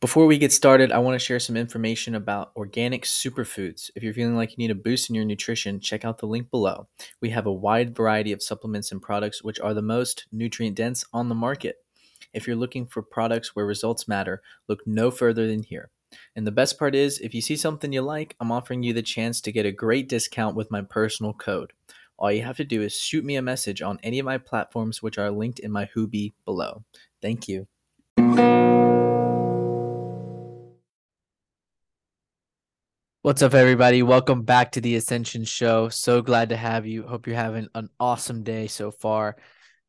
[0.00, 3.90] Before we get started, I want to share some information about organic superfoods.
[3.94, 6.50] If you're feeling like you need a boost in your nutrition, check out the link
[6.50, 6.88] below.
[7.20, 11.04] We have a wide variety of supplements and products which are the most nutrient dense
[11.12, 11.84] on the market.
[12.32, 15.90] If you're looking for products where results matter, look no further than here.
[16.34, 19.02] And the best part is, if you see something you like, I'm offering you the
[19.02, 21.74] chance to get a great discount with my personal code.
[22.20, 25.00] All you have to do is shoot me a message on any of my platforms,
[25.00, 26.82] which are linked in my Hoobie below.
[27.22, 27.68] Thank you.
[33.22, 34.02] What's up, everybody?
[34.02, 35.90] Welcome back to the Ascension Show.
[35.90, 37.06] So glad to have you.
[37.06, 39.36] Hope you're having an awesome day so far.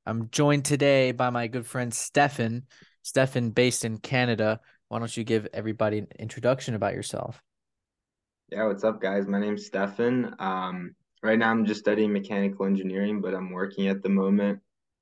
[0.06, 2.68] I'm joined today by my good friend Stefan.
[3.02, 4.60] Stefan, based in Canada.
[4.90, 7.42] Why don't you give everybody an introduction about yourself?
[8.52, 9.28] Yeah, what's up, guys?
[9.28, 10.36] My name's Stefan.
[10.38, 14.60] Um, right now, I'm just studying mechanical engineering, but I'm working at the moment,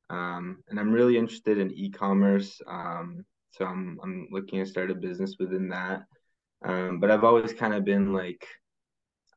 [0.09, 2.61] um, and I'm really interested in e-commerce.
[2.67, 6.05] Um, so I'm I'm looking to start a business within that.
[6.65, 8.45] Um, but I've always kind of been like,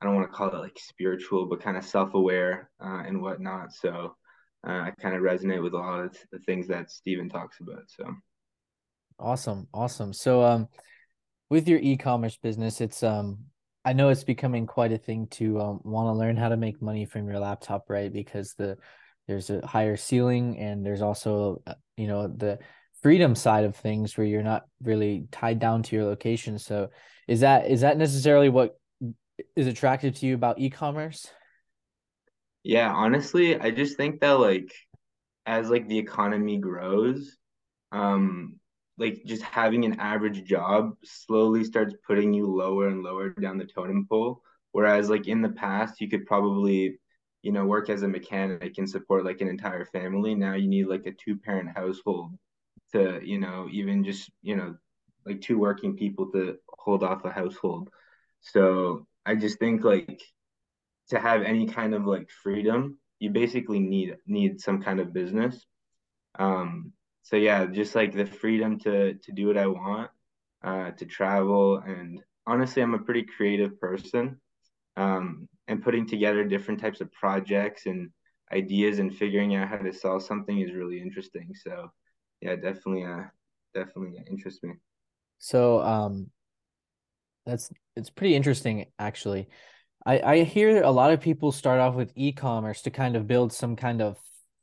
[0.00, 3.72] I don't want to call it like spiritual, but kind of self-aware uh, and whatnot.
[3.72, 4.16] So
[4.66, 7.84] uh, I kind of resonate with a lot of the things that Stephen talks about.
[7.88, 8.14] So
[9.18, 10.12] awesome, awesome.
[10.12, 10.68] So um,
[11.50, 13.49] with your e-commerce business, it's um,
[13.84, 16.82] I know it's becoming quite a thing to um, want to learn how to make
[16.82, 18.12] money from your laptop, right?
[18.12, 18.76] Because the
[19.26, 22.58] there's a higher ceiling and there's also uh, you know the
[23.02, 26.58] freedom side of things where you're not really tied down to your location.
[26.58, 26.90] So
[27.26, 28.78] is that is that necessarily what
[29.56, 31.30] is attractive to you about e-commerce?
[32.62, 34.72] Yeah, honestly, I just think that like
[35.46, 37.36] as like the economy grows,
[37.92, 38.59] um
[39.00, 43.64] like just having an average job slowly starts putting you lower and lower down the
[43.64, 44.42] totem pole.
[44.72, 47.00] Whereas like in the past you could probably,
[47.42, 50.34] you know, work as a mechanic and support like an entire family.
[50.34, 52.38] Now you need like a two parent household
[52.92, 54.74] to you know even just you know
[55.26, 57.88] like two working people to hold off a household
[58.40, 60.22] so i just think like
[61.08, 65.64] to have any kind of like freedom you basically need need some kind of business
[66.38, 66.92] um
[67.22, 70.10] so yeah just like the freedom to to do what i want
[70.64, 74.40] uh to travel and honestly i'm a pretty creative person
[74.96, 78.10] um and putting together different types of projects and
[78.52, 81.90] ideas and figuring out how to sell something is really interesting so
[82.40, 83.24] yeah, definitely, uh,
[83.74, 84.74] definitely interests me.
[85.38, 86.30] So, um,
[87.46, 89.48] that's it's pretty interesting actually.
[90.06, 93.52] I I hear a lot of people start off with e-commerce to kind of build
[93.52, 94.18] some kind of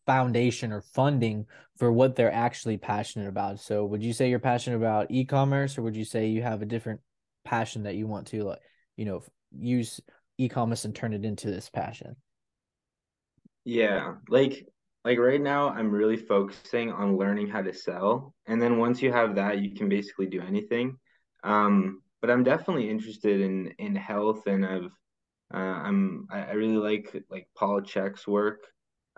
[0.08, 1.46] foundation or funding
[1.78, 3.60] for what they're actually passionate about.
[3.60, 6.66] So, would you say you're passionate about e-commerce, or would you say you have a
[6.66, 7.02] different
[7.46, 8.60] passion that you want to like,
[8.96, 10.02] you know, use
[10.40, 12.16] e-commerce and turn it into this passion?
[13.64, 14.66] Yeah, like
[15.08, 19.10] like right now i'm really focusing on learning how to sell and then once you
[19.10, 20.98] have that you can basically do anything
[21.46, 24.92] um, but i'm definitely interested in in health and i've
[25.54, 28.68] uh, i'm I, really like like Paul Chek's work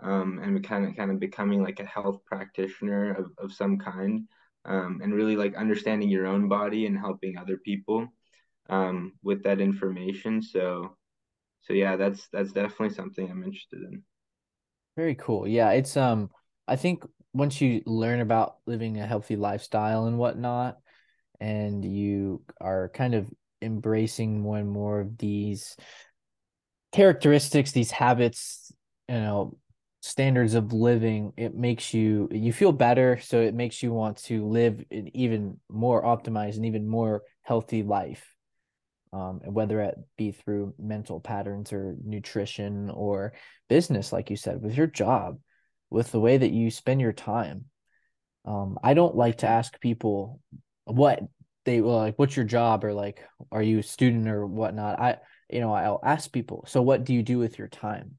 [0.02, 4.26] um, and kind of kind of becoming like a health practitioner of, of some kind
[4.64, 8.06] um, and really like understanding your own body and helping other people
[8.68, 10.96] um, with that information so
[11.62, 14.02] so yeah that's that's definitely something i'm interested in
[14.96, 15.46] very cool.
[15.46, 16.30] Yeah, it's um
[16.68, 20.78] I think once you learn about living a healthy lifestyle and whatnot,
[21.40, 23.30] and you are kind of
[23.62, 25.76] embracing more and more of these
[26.92, 28.72] characteristics, these habits,
[29.08, 29.56] you know,
[30.00, 33.18] standards of living, it makes you you feel better.
[33.22, 37.82] So it makes you want to live an even more optimized and even more healthy
[37.82, 38.34] life
[39.12, 43.32] um, and whether it be through mental patterns or nutrition or
[43.68, 45.38] business, like you said, with your job,
[45.90, 47.64] with the way that you spend your time.
[48.44, 50.40] Um, I don't like to ask people
[50.84, 51.20] what
[51.64, 55.00] they well, like, what's your job or like, are you a student or whatnot?
[55.00, 55.18] I,
[55.50, 58.16] you know, I'll ask people, so what do you do with your time?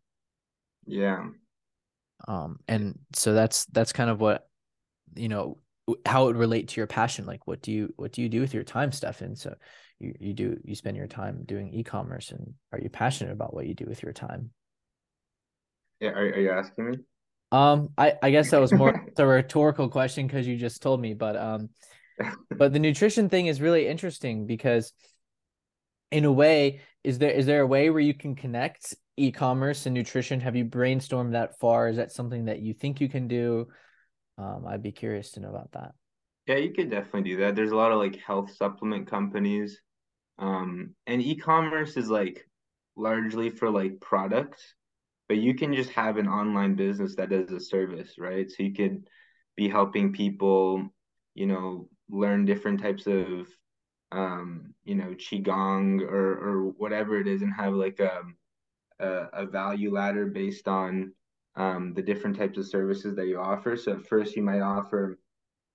[0.85, 1.27] Yeah.
[2.27, 4.47] Um, and so that's that's kind of what,
[5.15, 5.57] you know,
[6.05, 7.25] how it would relate to your passion.
[7.25, 9.35] Like, what do you what do you do with your time, Stefan?
[9.35, 9.55] So
[10.01, 13.67] you, you do you spend your time doing e-commerce and are you passionate about what
[13.67, 14.49] you do with your time
[15.99, 16.97] yeah are, are you asking me
[17.51, 21.13] um i i guess that was more a rhetorical question because you just told me
[21.13, 21.69] but um
[22.57, 24.91] but the nutrition thing is really interesting because
[26.11, 29.93] in a way is there is there a way where you can connect e-commerce and
[29.93, 31.87] nutrition have you brainstormed that far?
[31.87, 33.67] Is that something that you think you can do?
[34.37, 35.93] Um i'd be curious to know about that.
[36.47, 37.55] Yeah you could definitely do that.
[37.55, 39.81] There's a lot of like health supplement companies.
[40.39, 42.47] Um, and e-commerce is like
[42.95, 44.73] largely for like products,
[45.27, 48.49] but you can just have an online business that does a service, right?
[48.49, 49.03] So you could
[49.55, 50.89] be helping people,
[51.35, 53.47] you know, learn different types of
[54.11, 58.23] um, you know, qigong or or whatever it is and have like a
[59.01, 61.13] a, a value ladder based on
[61.55, 63.75] um, the different types of services that you offer.
[63.75, 65.19] So at first you might offer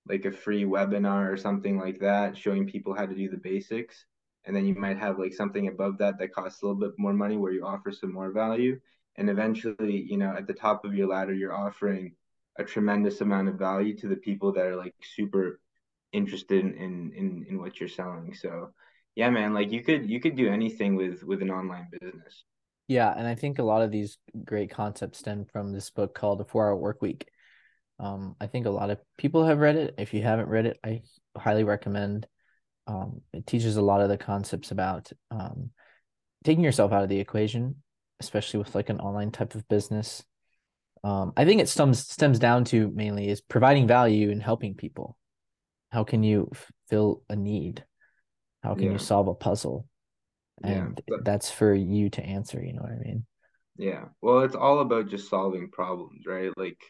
[0.07, 4.05] like a free webinar or something like that, showing people how to do the basics.
[4.45, 7.13] And then you might have like something above that that costs a little bit more
[7.13, 8.79] money where you offer some more value.
[9.17, 12.13] And eventually, you know, at the top of your ladder, you're offering
[12.57, 15.59] a tremendous amount of value to the people that are like super
[16.13, 18.33] interested in in in what you're selling.
[18.33, 18.73] So
[19.15, 22.43] yeah, man, like you could you could do anything with with an online business.
[22.87, 26.39] Yeah, and I think a lot of these great concepts stem from this book called
[26.39, 27.27] The Four Hour Work Week.
[27.99, 29.95] Um, I think a lot of people have read it.
[29.97, 31.01] If you haven't read it, I
[31.35, 32.27] highly recommend.
[32.85, 35.71] Um, it teaches a lot of the concepts about um,
[36.45, 37.83] taking yourself out of the equation,
[38.21, 40.23] especially with like an online type of business.
[41.03, 45.17] Um, I think it stems stems down to mainly is providing value and helping people.
[45.91, 46.51] How can you
[46.89, 47.83] fill a need?
[48.63, 48.91] How can yeah.
[48.93, 49.87] you solve a puzzle?
[50.63, 53.25] And yeah, but, that's for you to answer, you know what I mean?
[53.77, 54.05] Yeah.
[54.21, 56.51] Well, it's all about just solving problems, right?
[56.57, 56.81] Like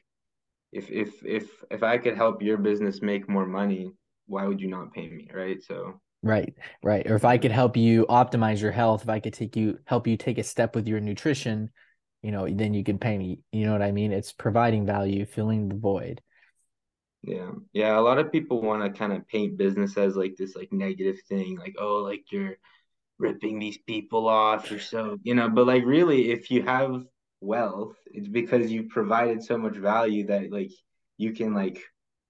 [0.71, 3.91] if if if if I could help your business make more money,
[4.25, 5.61] why would you not pay me, right?
[5.61, 6.53] So Right,
[6.83, 7.09] right.
[7.09, 10.07] Or if I could help you optimize your health, if I could take you help
[10.07, 11.69] you take a step with your nutrition,
[12.23, 13.39] you know, then you can pay me.
[13.51, 14.11] You know what I mean?
[14.11, 16.21] It's providing value, filling the void.
[17.21, 17.51] Yeah.
[17.73, 17.99] Yeah.
[17.99, 21.17] A lot of people want to kind of paint business as like this like negative
[21.29, 22.55] thing, like, oh, like you're
[23.19, 24.69] ripping these people off.
[24.69, 27.03] You're so, you know, but like really, if you have
[27.41, 30.71] wealth, it's because you've provided so much value that like
[31.17, 31.83] you can like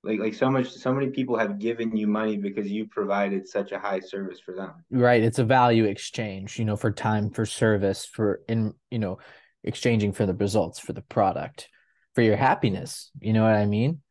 [0.03, 3.71] like like so much so many people have given you money because you provided such
[3.71, 4.73] a high service for them.
[4.91, 5.23] Right.
[5.23, 9.19] It's a value exchange, you know, for time, for service, for in you know,
[9.63, 11.67] exchanging for the results, for the product,
[12.15, 13.11] for your happiness.
[13.19, 14.01] You know what I mean?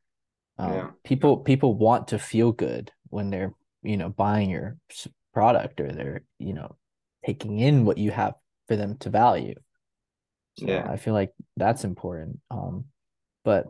[0.58, 0.90] Um, yeah.
[1.05, 3.52] People people want to feel good when they're
[3.82, 4.76] you know buying your
[5.37, 6.77] product or they're you know
[7.27, 8.33] taking in what you have
[8.69, 9.55] for them to value.
[10.59, 12.41] So yeah, I feel like that's important.
[12.50, 12.87] Um,
[13.44, 13.67] but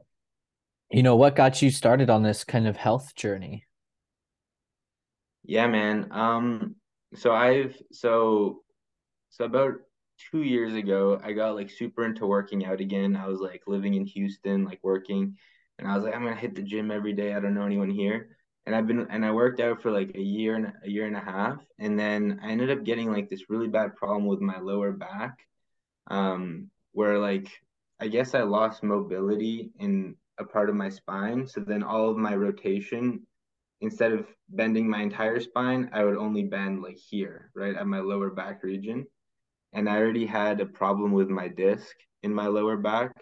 [0.93, 3.65] you know what got you started on this kind of health journey?
[5.43, 6.07] Yeah, man.
[6.13, 6.77] Um,
[7.17, 8.63] so I've so
[9.31, 9.75] so about
[10.31, 13.17] two years ago, I got like super into working out again.
[13.17, 15.37] I was like living in Houston, like working,
[15.81, 17.35] and I was like, I'm gonna hit the gym every day.
[17.35, 18.36] I don't know anyone here.
[18.67, 21.17] And I've been and I worked out for like a year and a year and
[21.17, 21.65] a half.
[21.79, 25.39] And then I ended up getting like this really bad problem with my lower back.
[26.09, 27.49] Um, where like
[28.01, 31.47] I guess I lost mobility in a part of my spine.
[31.47, 33.27] So then all of my rotation,
[33.81, 38.01] instead of bending my entire spine, I would only bend like here, right at my
[38.01, 39.07] lower back region.
[39.73, 43.15] And I already had a problem with my disc in my lower back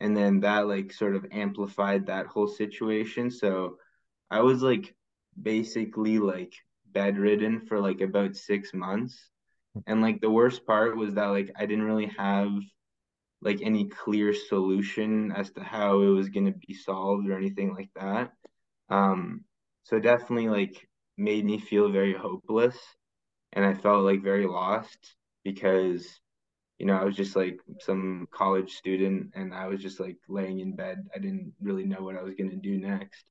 [0.00, 3.76] and then that like sort of amplified that whole situation so
[4.30, 4.94] i was like
[5.40, 6.54] basically like
[6.92, 9.30] bedridden for like about six months
[9.86, 12.50] and like the worst part was that like i didn't really have
[13.42, 17.90] like any clear solution as to how it was to be solved or anything like
[17.96, 18.32] that
[18.90, 19.42] um
[19.84, 22.76] so definitely like made me feel very hopeless
[23.52, 26.20] and i felt like very lost because
[26.80, 30.60] you know, I was just like some college student and I was just like laying
[30.60, 31.06] in bed.
[31.14, 33.22] I didn't really know what I was going to do next.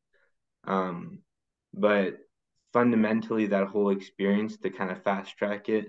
[0.66, 1.20] Um,
[1.74, 2.18] but
[2.74, 5.88] fundamentally, that whole experience to kind of fast track it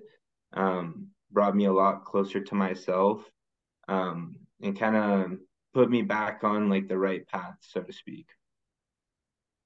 [0.53, 3.23] um, brought me a lot closer to myself
[3.89, 5.39] um, and kind of
[5.75, 8.27] put me back on like the right path, so to speak.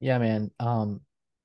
[0.01, 0.51] Yeah, man.
[0.61, 1.01] Um,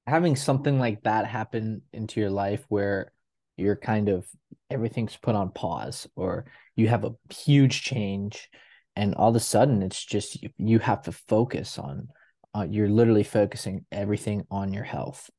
[0.05, 3.11] having something like that happen into your life where
[3.57, 4.27] you're kind of
[4.69, 8.49] everything's put on pause or you have a huge change
[8.95, 12.07] and all of a sudden it's just you, you have to focus on
[12.55, 15.29] uh, you're literally focusing everything on your health.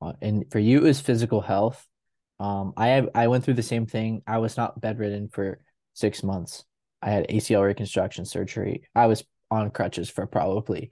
[0.00, 1.86] Uh, and for you is physical health.
[2.38, 4.22] Um i have i went through the same thing.
[4.26, 5.58] I was not bedridden for
[5.94, 6.64] six months.
[7.00, 8.82] I had acl reconstruction surgery.
[8.94, 10.90] I was on crutches for probably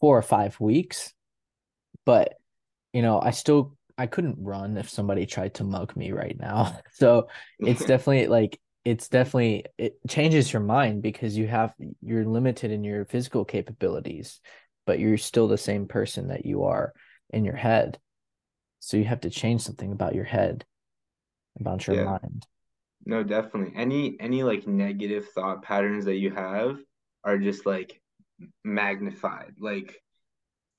[0.00, 1.12] four or five weeks.
[2.04, 2.34] But
[2.92, 6.78] you know i still I couldn't run if somebody tried to mug me right now.
[6.92, 12.70] So it's definitely like it's definitely it changes your mind because you have you're limited
[12.70, 14.40] in your physical capabilities,
[14.86, 16.92] but you're still the same person that you are
[17.30, 17.98] in your head.
[18.80, 20.64] So you have to change something about your head,
[21.58, 22.04] about your yeah.
[22.04, 22.46] mind.
[23.04, 23.72] No, definitely.
[23.76, 26.78] Any any like negative thought patterns that you have
[27.24, 28.00] are just like
[28.64, 30.00] magnified, like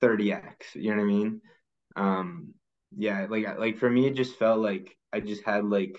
[0.02, 0.74] 30x.
[0.74, 1.40] You know what I mean?
[1.96, 2.54] Um,
[2.96, 5.96] yeah like like for me it just felt like i just had like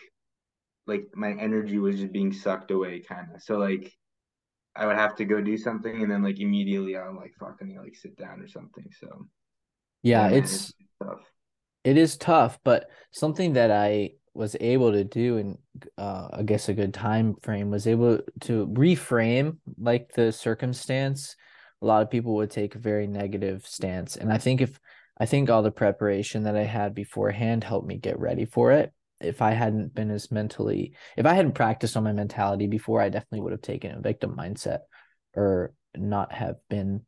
[0.86, 3.92] like my energy was just being sucked away kind of so like
[4.76, 7.96] I would have to go do something and then like immediately I'm like fucking like
[7.96, 8.86] sit down or something.
[9.00, 9.28] So
[10.02, 11.22] Yeah, yeah, it's, it's it's tough.
[11.84, 15.58] it is tough, but something that I was able to do in
[15.98, 21.36] uh I guess a good time frame was able to reframe like the circumstance.
[21.82, 24.16] A lot of people would take a very negative stance.
[24.16, 24.80] And I think if
[25.18, 28.92] I think all the preparation that I had beforehand helped me get ready for it.
[29.24, 33.10] If I hadn't been as mentally, if I hadn't practiced on my mentality before, I
[33.10, 34.80] definitely would have taken a victim mindset
[35.36, 37.02] or not have been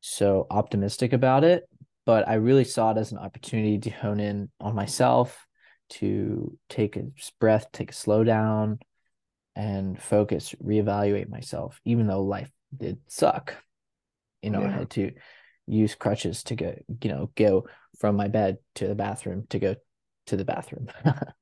[0.00, 1.68] so optimistic about it.
[2.06, 5.46] But I really saw it as an opportunity to hone in on myself,
[5.90, 7.04] to take a
[7.38, 8.78] breath, take a slow down,
[9.54, 13.54] and focus, reevaluate myself, even though life did suck.
[14.42, 15.12] You know, I had to
[15.66, 19.76] use crutches to go, you know, go from my bed to the bathroom to go
[20.26, 20.88] to the bathroom.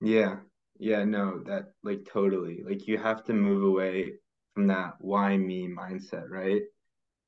[0.00, 0.36] Yeah.
[0.78, 2.62] Yeah, no, that like totally.
[2.66, 4.14] Like you have to move away
[4.54, 6.62] from that why me mindset, right?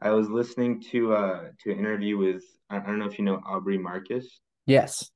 [0.01, 3.41] I was listening to uh to an interview with I don't know if you know
[3.47, 4.41] Aubrey Marcus.
[4.67, 5.11] yes.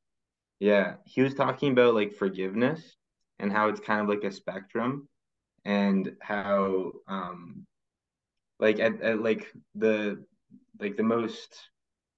[0.60, 2.96] Yeah, he was talking about like forgiveness
[3.38, 5.08] and how it's kind of like a spectrum
[5.64, 7.66] and how um
[8.60, 10.25] like at, at like the
[10.80, 11.56] like the most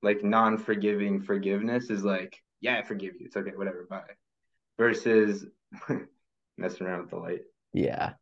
[0.03, 4.03] like non-forgiving forgiveness is like yeah I forgive you it's okay whatever bye
[4.79, 5.45] versus
[6.57, 7.43] messing around with the light
[7.73, 8.15] Yeah.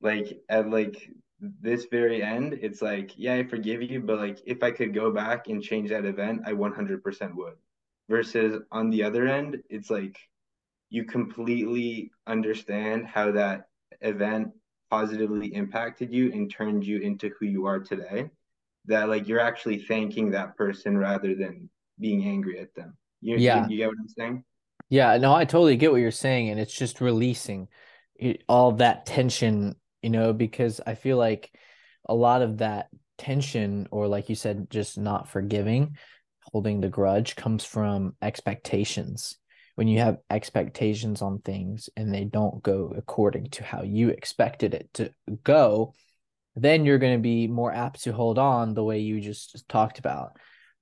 [0.00, 1.10] like at like
[1.40, 5.10] this very end it's like yeah I forgive you but like if I could go
[5.12, 7.54] back and change that event I 100% would
[8.08, 10.18] versus on the other end it's like
[10.90, 13.68] you completely understand how that
[14.00, 14.48] event
[14.90, 18.30] positively impacted you and turned you into who you are today
[18.86, 21.68] that like you're actually thanking that person rather than
[22.00, 23.66] being angry at them you you, Yeah.
[23.68, 24.44] you get what i'm saying
[24.88, 25.16] Yeah.
[25.18, 26.48] No, I totally get what you're saying.
[26.48, 27.68] And it's just releasing
[28.48, 31.52] all that tension, you know, because I feel like
[32.08, 35.96] a lot of that tension, or like you said, just not forgiving,
[36.52, 39.36] holding the grudge comes from expectations.
[39.74, 44.74] When you have expectations on things and they don't go according to how you expected
[44.74, 45.12] it to
[45.44, 45.94] go,
[46.56, 50.00] then you're going to be more apt to hold on the way you just talked
[50.00, 50.32] about.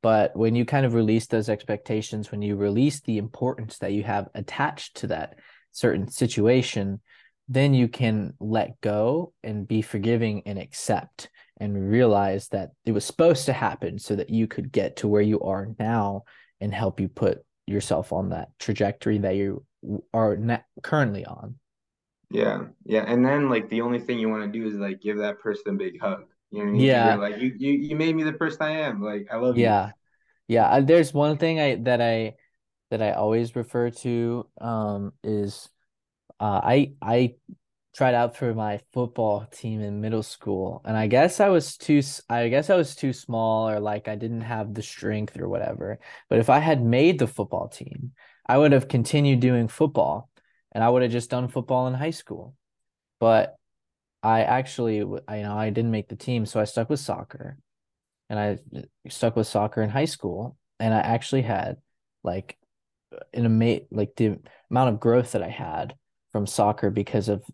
[0.07, 4.05] But when you kind of release those expectations, when you release the importance that you
[4.05, 5.41] have attached to that
[5.73, 7.01] certain situation,
[7.49, 13.05] then you can let go and be forgiving and accept and realize that it was
[13.05, 16.23] supposed to happen so that you could get to where you are now
[16.61, 19.65] and help you put yourself on that trajectory that you
[20.15, 20.39] are
[20.85, 21.57] currently on.
[22.31, 25.19] yeah yeah and then like the only thing you want to do is like give
[25.19, 27.55] that person a big hug you know what i mean because you're Yeah, like you,
[27.59, 29.93] you you made me the person i am like i love you yeah.
[30.49, 32.37] Yeah, there's one thing I that I
[32.91, 35.69] that I always refer to um is
[36.41, 37.37] uh I I
[37.97, 42.03] tried out for my football team in middle school and I guess I was too
[42.31, 46.01] i guess I was too small or like I didn't have the strength or whatever.
[46.31, 48.13] But if I had made the football team,
[48.47, 50.31] I would have continued doing football
[50.73, 52.55] and I would have just done football in high school.
[53.21, 53.56] But
[54.27, 57.59] I actually I you know I didn't make the team, so I stuck with soccer
[58.29, 61.77] and I uh, stuck with soccer in high school, and I actually had
[62.25, 62.59] like
[63.33, 65.95] an amazing like the amount of growth that I had
[66.33, 67.45] from soccer because of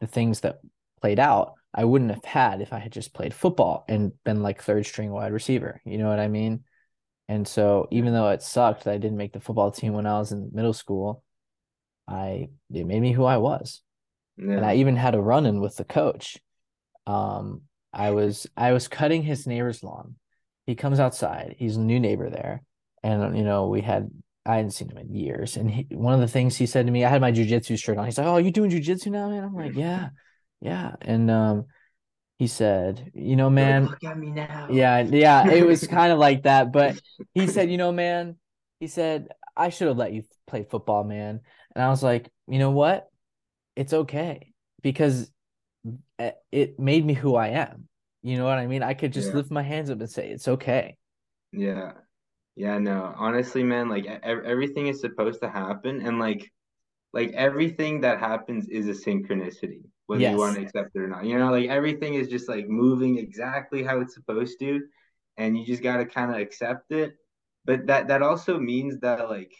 [0.00, 0.60] the things that
[1.00, 1.54] played out.
[1.74, 5.10] I wouldn't have had if I had just played football and been like third string
[5.10, 5.80] wide receiver.
[5.86, 6.64] You know what I mean?
[7.28, 10.18] And so even though it sucked that I didn't make the football team when I
[10.18, 11.24] was in middle school,
[12.06, 13.82] I it made me who I was.
[14.56, 16.38] And I even had a run in with the coach
[17.06, 17.62] um,
[17.92, 20.16] I was I was cutting his neighbor's lawn.
[20.66, 21.56] He comes outside.
[21.58, 22.62] He's a new neighbor there,
[23.02, 24.10] and you know we had
[24.46, 25.56] I hadn't seen him in years.
[25.56, 27.98] And he, one of the things he said to me, I had my jujitsu shirt
[27.98, 28.04] on.
[28.06, 30.08] He's like, "Oh, you doing jujitsu now, man?" I'm like, "Yeah,
[30.60, 31.66] yeah." And um,
[32.38, 36.18] he said, "You know, man, look at me now yeah, yeah." It was kind of
[36.18, 36.98] like that, but
[37.34, 38.36] he said, "You know, man,"
[38.80, 41.40] he said, "I should have let you play football, man."
[41.74, 43.08] And I was like, "You know what?
[43.76, 44.52] It's okay
[44.82, 45.30] because."
[46.18, 47.88] eh, it made me who I am.
[48.22, 48.82] You know what I mean?
[48.82, 50.96] I could just yeah lift my hands up and say, it's okay.
[51.52, 51.92] yeah
[52.56, 56.50] yeah no honestly man like everything is supposed to happen and like
[57.14, 61.24] like everything that happens is a synchronicity, whether you want to accept it or not.
[61.24, 64.80] You know, like everything is just like moving exactly how it's supposed to,
[65.38, 67.14] and you just got to kind of accept it.
[67.64, 69.52] But that that also means that like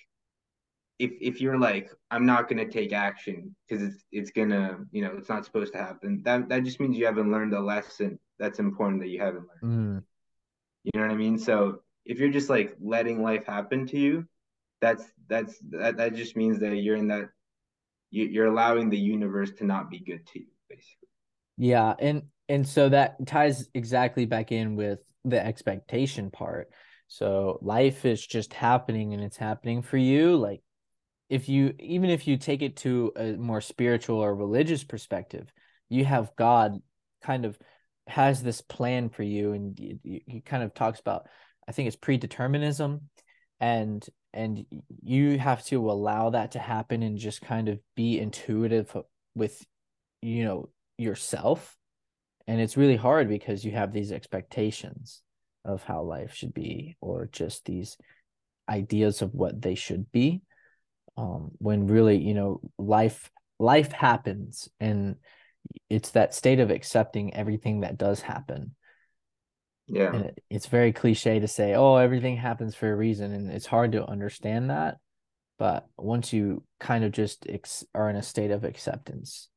[0.99, 5.15] if if you're like I'm not gonna take action because it's it's gonna you know
[5.17, 6.23] it's not supposed to happen.
[6.25, 10.03] That that just means you haven't learned a lesson that's important that you haven't learned.
[10.03, 10.05] Mm,
[10.85, 11.39] You know what I mean?
[11.39, 14.27] So if you're just like letting life happen to you,
[14.81, 17.31] that's that's that that just means that you're in that
[18.11, 21.09] you, you're allowing the universe to not be good to you, basically.
[21.57, 26.71] Yeah, and and so that ties exactly back in with the expectation part.
[27.09, 30.37] So life is just happening and it's happening for you.
[30.37, 30.63] Like
[31.29, 35.53] if you even if you take it to a more spiritual or religious perspective,
[35.89, 36.81] you have God
[37.23, 37.59] kind of
[38.07, 41.27] has this plan for you and he kind of talks about
[41.67, 43.01] I think it's predeterminism
[43.61, 44.67] and and
[45.03, 48.95] you have to allow that to happen and just kind of be intuitive
[49.35, 49.65] with
[50.21, 51.77] you know yourself.
[52.47, 55.23] And it's really hard because you have these expectations
[55.65, 57.97] of how life should be or just these
[58.69, 60.43] ideas of what they should be
[61.17, 65.17] um when really you know life life happens and
[65.89, 68.75] it's that state of accepting everything that does happen
[69.87, 70.17] Yeah.
[70.17, 73.93] it, it's very cliche to say oh everything happens for a reason and it's hard
[73.93, 74.97] to understand that
[75.59, 79.49] but once you kind of just ex- are in a state of acceptance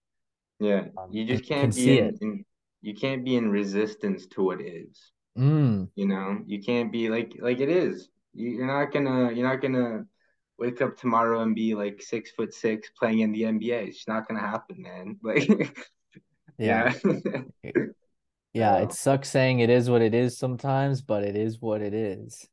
[0.60, 0.86] Yeah.
[0.98, 2.46] um, You just can can't be see in, in
[2.82, 5.12] you can't be in resistance to what is.
[5.38, 8.10] mm, You know, you can't be like like it is.
[8.34, 10.06] You, you're not gonna you're not gonna
[10.60, 13.88] wake up tomorrow and be like six foot six playing in the NBA.
[13.88, 15.18] It's not gonna happen, man.
[15.24, 15.76] Like,
[16.60, 16.92] yeah
[17.64, 17.72] yeah,
[18.52, 21.94] yeah it sucks saying it is what it is sometimes but it is what it
[21.94, 22.48] is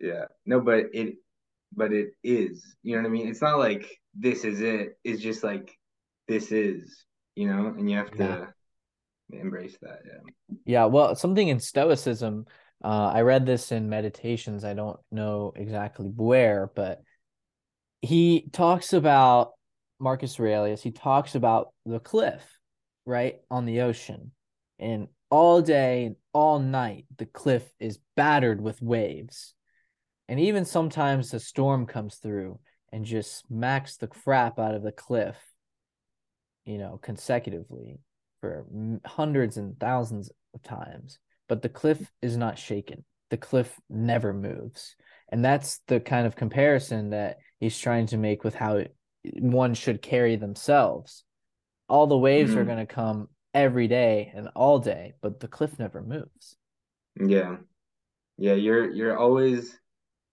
[0.00, 0.24] yeah.
[0.46, 1.16] No, but it
[1.74, 2.64] but it is.
[2.82, 3.28] You know what I mean?
[3.28, 4.98] It's not like this is it.
[5.04, 5.76] It's just like
[6.26, 7.04] this is.
[7.34, 8.46] You know, and you have yeah
[9.30, 10.00] to embrace that.
[10.04, 10.56] Yeah.
[10.64, 12.46] Yeah, well, something in Stoicism,
[12.82, 14.64] uh, I read this in Meditations.
[14.64, 17.02] I don't know exactly where, but
[18.02, 19.52] he talks about
[19.98, 20.82] Marcus Aurelius.
[20.82, 22.42] He talks about the cliff,
[23.04, 24.32] right, on the ocean.
[24.78, 29.54] And all day, and all night, the cliff is battered with waves.
[30.28, 32.60] And even sometimes a storm comes through
[32.92, 35.36] and just smacks the crap out of the cliff,
[36.64, 37.98] you know, consecutively
[38.40, 38.66] for
[39.04, 43.04] hundreds and thousands of times, but the cliff is not shaken.
[43.30, 44.94] The cliff never moves.
[45.30, 48.84] And that's the kind of comparison that he's trying to make with how
[49.40, 51.24] one should carry themselves.
[51.88, 55.48] All the waves are Mm, going to come every day and all day, but the
[55.48, 56.56] cliff never moves.
[57.20, 57.56] yeah.
[58.38, 58.54] Yeah.
[58.54, 59.78] You're you're always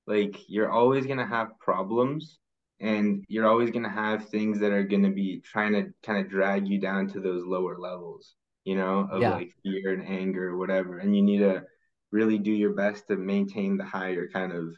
[0.07, 2.39] like you're always gonna have problems
[2.81, 6.67] and you're always gonna have things that are gonna be trying to kind of drag
[6.67, 8.35] you down to those lower levels,
[8.65, 9.29] you know, of Yeah.
[9.29, 10.99] like fear and anger or whatever.
[10.99, 11.63] And you need to
[12.11, 14.75] really do your best to maintain the higher kind of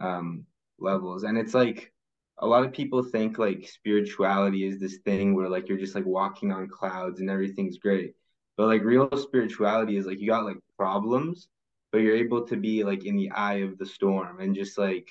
[0.00, 0.46] um
[0.78, 1.24] levels.
[1.24, 1.92] And it's like
[2.38, 6.06] a lot of people think like spirituality is this thing where like you're just like
[6.06, 8.14] walking on clouds and everything's great.
[8.56, 11.48] But like real spirituality is like you got like problems
[11.90, 15.08] but you're able to be like in the eye of the storm and just like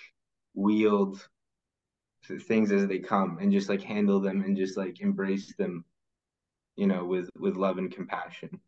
[0.54, 1.28] wield
[2.42, 5.86] things as they come and just like handle them and just like embrace them,
[6.76, 8.60] you know, with with love and compassion.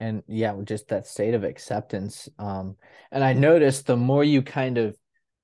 [0.00, 2.28] And yeah, just that state of acceptance.
[2.38, 2.76] Um,
[3.10, 4.96] and I noticed the more you kind of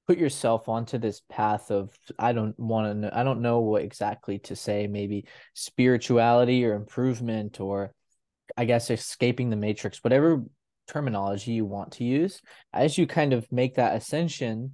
[0.06, 3.82] put yourself onto this path of I don't want to know I don't know what
[3.82, 7.92] exactly to say, maybe spirituality or improvement or
[8.56, 10.42] I guess escaping the matrix, whatever
[10.86, 12.40] terminology you want to use,
[12.72, 14.72] as you kind of make that ascension,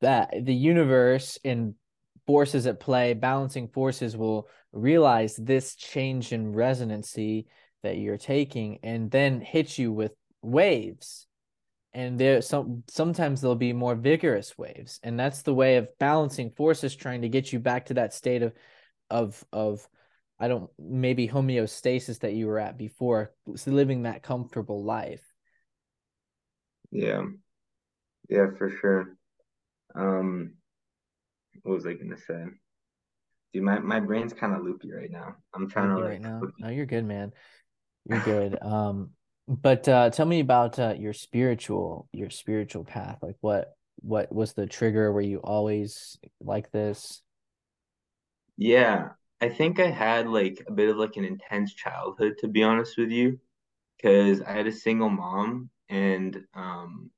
[0.00, 1.74] that the universe and
[2.26, 7.46] forces at play, balancing forces will realize this change in resonancy
[7.82, 11.26] that you're taking and then hit you with waves
[11.92, 16.50] and there some sometimes there'll be more vigorous waves and that's the way of balancing
[16.50, 18.52] forces trying to get you back to that state of
[19.10, 19.88] of of
[20.38, 23.32] i don't maybe homeostasis that you were at before
[23.66, 25.22] living that comfortable life
[26.90, 27.22] Yeah,
[28.28, 29.16] yeah, for sure.
[29.94, 30.54] Um,
[31.62, 32.44] what was I gonna say?
[33.52, 35.36] Dude, my, my brain's kind of loopy right now.
[35.54, 37.32] I'm trying to loopy right now no you're good man
[38.08, 39.10] you're good um
[39.50, 44.52] but uh tell me about uh, your spiritual your spiritual path like what what was
[44.54, 45.12] the trigger?
[45.12, 47.22] Were you always like this?
[48.56, 49.10] Yeah,
[49.40, 52.96] I think I had like a bit of like an intense childhood, to be honest
[52.98, 53.38] with you,
[53.96, 57.10] because I had a single mom and um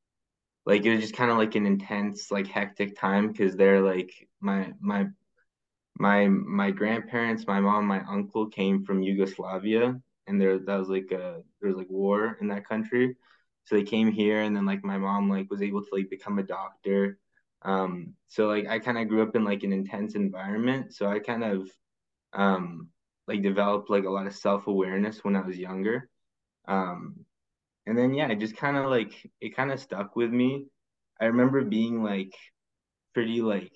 [0.67, 4.13] like it was just kind of like an intense like hectic time because they're like
[4.41, 5.07] my my
[5.99, 11.11] my my grandparents my mom my uncle came from Yugoslavia and there that was like
[11.13, 13.17] a there was like war in that country.
[13.65, 16.39] So they came here and then like my mom like was able to like become
[16.39, 17.19] a doctor.
[17.63, 20.95] Um so like I kind of grew up in like an intense environment.
[20.95, 21.71] So I kind of
[22.33, 22.89] um
[23.29, 26.09] like developed like a lot of self-awareness when I was younger.
[26.69, 27.27] Um
[27.87, 30.67] and then yeah, it just kind of like it kind of stuck with me.
[31.21, 32.35] I remember being like
[33.15, 33.73] pretty like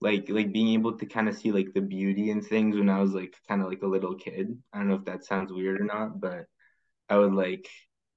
[0.00, 3.00] like like being able to kind of see like the beauty in things when I
[3.00, 4.56] was like kind of like a little kid.
[4.72, 6.46] I don't know if that sounds weird or not, but
[7.08, 7.68] I would like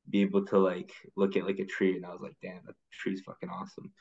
[0.10, 2.76] be able to like look at like a tree and I was like, damn, that
[2.92, 3.94] tree's fucking awesome.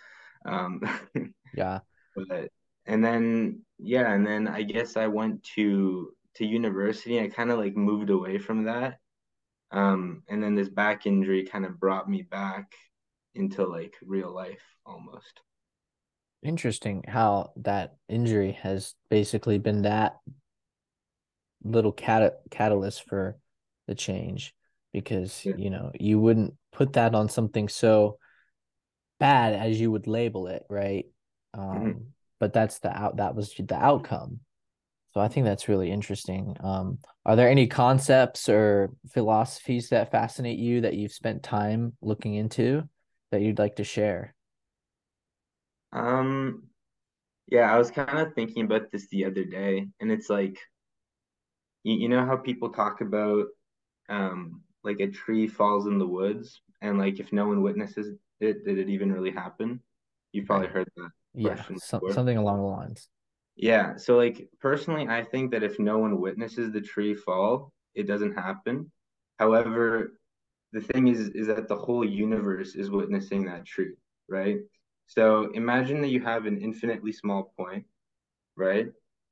[0.44, 0.80] Um,
[1.54, 1.80] yeah.
[2.16, 2.50] But
[2.86, 7.20] and then yeah, and then I guess I went to to university.
[7.20, 8.98] I kind of like moved away from that.
[9.70, 12.72] Um, and then this back injury kind of brought me back
[13.34, 15.42] into like real life almost.
[16.42, 20.16] Interesting how that injury has basically been that
[21.62, 23.37] little cat- catalyst for
[23.87, 24.55] the change
[24.92, 25.55] because yeah.
[25.57, 28.18] you know you wouldn't put that on something so
[29.18, 31.07] bad as you would label it right
[31.55, 31.98] um mm-hmm.
[32.38, 34.40] but that's the out that was the outcome
[35.12, 40.59] so i think that's really interesting um are there any concepts or philosophies that fascinate
[40.59, 42.83] you that you've spent time looking into
[43.31, 44.35] that you'd like to share
[45.92, 46.64] um
[47.46, 50.59] yeah i was kind of thinking about this the other day and it's like
[51.85, 53.46] you, you know how people talk about
[54.09, 58.64] um like a tree falls in the woods and like if no one witnesses it,
[58.64, 59.81] did it even really happen?
[60.33, 60.77] You've probably right.
[60.77, 61.11] heard that.
[61.35, 63.09] Yeah, so, something along the lines.
[63.57, 63.96] Yeah.
[63.96, 68.35] So like personally, I think that if no one witnesses the tree fall, it doesn't
[68.35, 68.90] happen.
[69.38, 70.20] However,
[70.72, 73.94] the thing is is that the whole universe is witnessing that tree,
[74.29, 74.59] right?
[75.09, 77.85] So imagine that you have an infinitely small point,
[78.57, 78.88] right?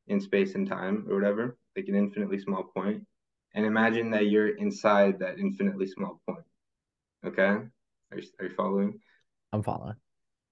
[0.08, 3.06] In space and time or whatever, like an infinitely small point.
[3.54, 6.44] and imagine that you're inside that infinitely small point.
[7.26, 7.70] Okay, are
[8.18, 9.00] you, are you following?
[9.52, 9.96] I'm following.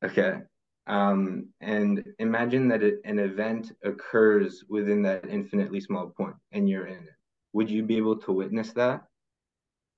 [0.05, 0.41] Okay,
[0.87, 6.87] um, and imagine that it, an event occurs within that infinitely small point, and you're
[6.87, 7.17] in it.
[7.55, 9.05] Would you be able to witness that?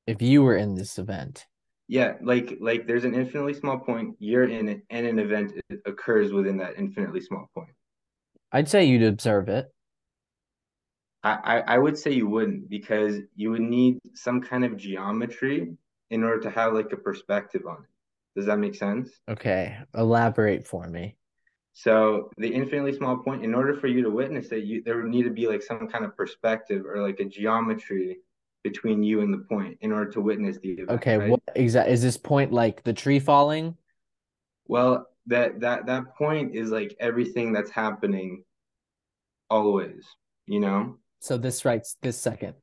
[0.07, 1.47] If you were in this event.
[1.88, 5.53] Yeah, like like there's an infinitely small point, you're in it, and an event
[5.85, 7.70] occurs within that infinitely small point.
[8.53, 9.72] I'd say you'd observe it.
[11.22, 15.75] I, I would say you wouldn't because you would need some kind of geometry
[16.11, 18.38] in order to have like a perspective on it.
[18.38, 19.11] Does that make sense?
[19.29, 21.16] Okay, elaborate for me.
[21.72, 25.11] So the infinitely small point, in order for you to witness it, you there would
[25.11, 28.18] need to be like some kind of perspective or like a geometry
[28.66, 30.90] between you and the point in order to witness the event.
[30.90, 31.31] Okay, right?
[31.31, 33.76] what exactly is this point like the tree falling?
[34.66, 38.42] Well, that that that point is like everything that's happening
[39.48, 40.05] always,
[40.46, 40.96] you know?
[41.20, 42.55] So this right this second.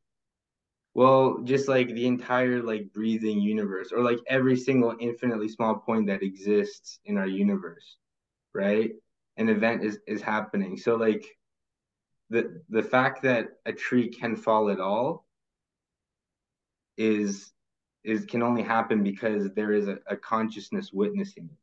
[0.94, 6.08] Well, just like the entire like breathing universe, or like every single infinitely small point
[6.08, 7.96] that exists in our universe,
[8.54, 8.92] right?
[9.38, 10.76] An event is is happening.
[10.76, 11.26] So like
[12.30, 15.23] the the fact that a tree can fall at all
[16.98, 17.52] is
[18.04, 21.58] is can only happen because there is a, a consciousness witnessing it.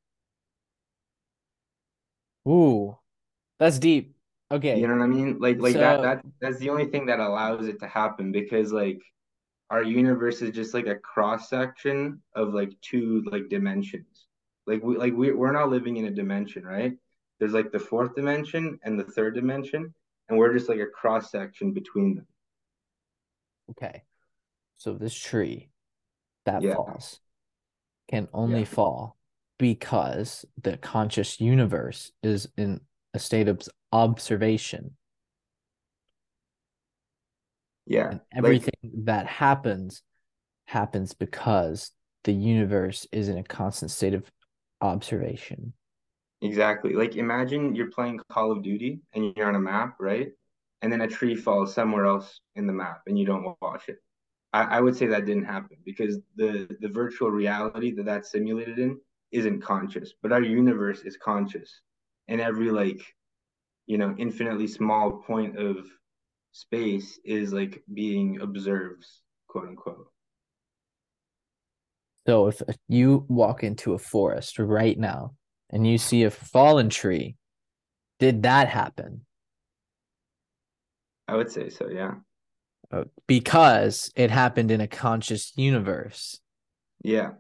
[2.51, 2.97] Ooh,
[3.59, 4.17] that's deep.
[4.53, 4.81] Okay.
[4.81, 5.39] You know what I mean?
[5.39, 8.73] Like like so, that that that's the only thing that allows it to happen because
[8.73, 9.01] like
[9.71, 14.27] our universe is just like a cross section of like two like dimensions.
[14.67, 16.97] Like we like we we're not living in a dimension, right?
[17.39, 19.95] There's like the fourth dimension and the third dimension,
[20.29, 22.27] and we're just like a cross section between them.
[23.71, 24.03] Okay.
[24.81, 25.69] So this tree
[26.47, 26.75] that yeah.
[26.75, 27.21] falls
[28.11, 28.65] can only yeah.
[28.65, 29.19] fall
[29.59, 32.81] because the conscious universe is in
[33.13, 33.61] a state of
[33.93, 34.97] observation.
[37.87, 38.09] Yeah.
[38.09, 40.01] And everything like, that happens
[40.65, 41.91] happens because
[42.25, 44.33] the universe is in a constant state of
[44.81, 45.75] observation.
[46.41, 46.95] Exactly.
[46.95, 50.31] Like imagine you're playing Call of Duty and you're on a map, right?
[50.81, 53.99] And then a tree falls somewhere else in the map and you don't watch it.
[54.53, 58.79] I, I would say that didn't happen because the the virtual reality that that's simulated
[58.79, 58.99] in
[59.33, 61.81] isn't conscious, but our universe is conscious,
[62.29, 63.01] and every like
[63.87, 65.87] you know infinitely small point of
[66.53, 69.07] space is like being observed
[69.47, 70.07] quote unquote.
[72.27, 75.35] So if you walk into a forest right now
[75.71, 77.37] and you see a fallen tree
[78.21, 79.25] did that happen?
[81.27, 82.15] I would say so yeah
[83.27, 86.41] because it happened in a conscious universe
[87.03, 87.31] yeah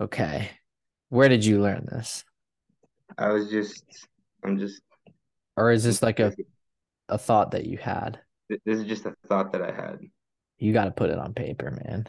[0.00, 0.50] okay
[1.08, 2.24] where did you learn this
[3.16, 3.84] i was just
[4.44, 4.82] i'm just
[5.56, 6.32] or is this like a
[7.08, 8.20] a thought that you had?
[8.48, 9.98] This is just a thought that I had.
[10.58, 12.06] You got to put it on paper, man.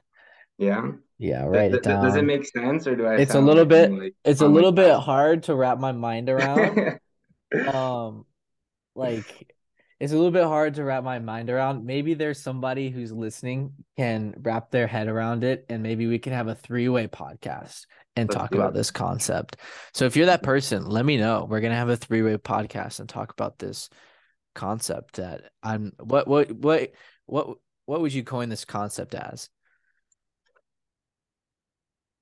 [0.57, 0.91] Yeah.
[1.17, 1.71] Yeah, Right.
[1.71, 1.83] does, it.
[1.83, 3.15] Does it make sense, or do I?
[3.15, 3.91] It's a little bit.
[3.91, 6.99] Like, it's a little bit hard to wrap my mind around.
[7.73, 8.25] um,
[8.95, 9.54] like
[9.99, 11.85] it's a little bit hard to wrap my mind around.
[11.85, 16.33] Maybe there's somebody who's listening can wrap their head around it, and maybe we can
[16.33, 18.75] have a three way podcast and Let's talk about it.
[18.75, 19.57] this concept.
[19.93, 21.45] So if you're that person, let me know.
[21.49, 23.89] We're gonna have a three way podcast and talk about this
[24.53, 26.91] concept that I'm what what what
[27.25, 29.49] what what would you coin this concept as?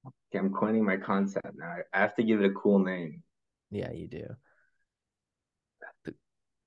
[0.06, 1.76] Okay, I'm coining my concept now.
[1.94, 3.24] I have to give it a cool name.
[3.72, 4.28] Yeah, you do.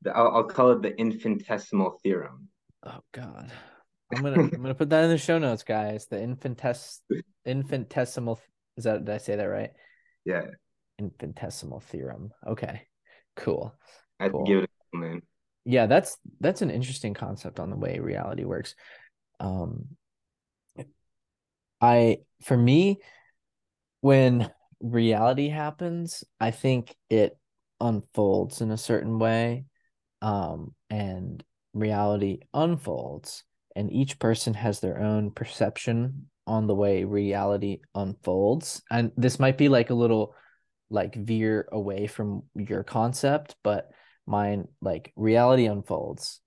[0.02, 2.48] The- I'll, I'll call it the infinitesimal theorem.
[2.85, 3.50] Oh God.
[4.12, 6.06] I'm gonna I'm gonna put that in the show notes, guys.
[6.06, 7.00] The infintes
[7.44, 8.40] infinitesimal
[8.76, 9.70] is that did I say that right?
[10.24, 10.42] Yeah,
[10.98, 12.32] Infinitesimal theorem.
[12.46, 12.82] Okay.
[13.37, 13.74] Cool.
[14.20, 14.46] I have Cool.
[14.46, 15.22] give it a name.
[15.64, 18.74] Yeah, that's that's an interesting concept on the way reality works.
[19.40, 19.96] Um
[21.80, 22.98] I for me
[24.00, 27.37] when reality happens, I think it
[27.80, 29.64] unfolds in a certain way.
[30.22, 31.42] Um and
[31.74, 38.83] reality unfolds and each person has their own perception on the way reality unfolds.
[38.90, 40.35] And this might be like a little
[40.88, 43.90] like veer away from your concept, but
[44.26, 46.40] mine like reality unfolds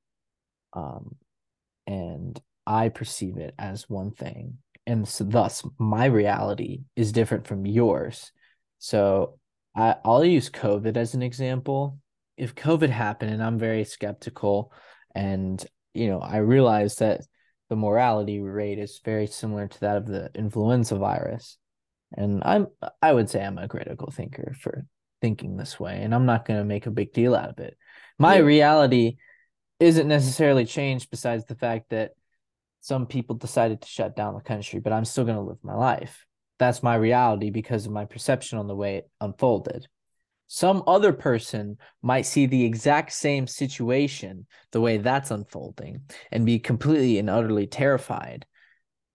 [0.73, 1.15] um
[1.87, 7.65] and i perceive it as one thing and so thus my reality is different from
[7.65, 8.31] yours
[8.77, 9.39] so
[9.75, 11.97] I, i'll use covid as an example
[12.39, 14.71] if covid happened and i'm very skeptical
[15.13, 17.21] and you know i realize that
[17.69, 21.57] the morality rate is very similar to that of the influenza virus.
[22.17, 22.67] And i'm
[23.01, 24.85] i would say i'm a critical thinker for
[25.21, 27.77] thinking this way and i'm not going to make a big deal out of it.
[28.17, 28.41] My Yeah.
[28.45, 29.17] reality
[29.79, 32.11] isn't necessarily changed besides the fact that
[32.81, 35.75] some people decided to shut down the country but i'm still going to live my
[35.75, 36.25] life.
[36.57, 39.87] That's my reality because of my perception on the way it unfolded
[40.51, 46.57] some other person might see the exact same situation the way that's unfolding and be
[46.57, 48.47] completely and utterly terrified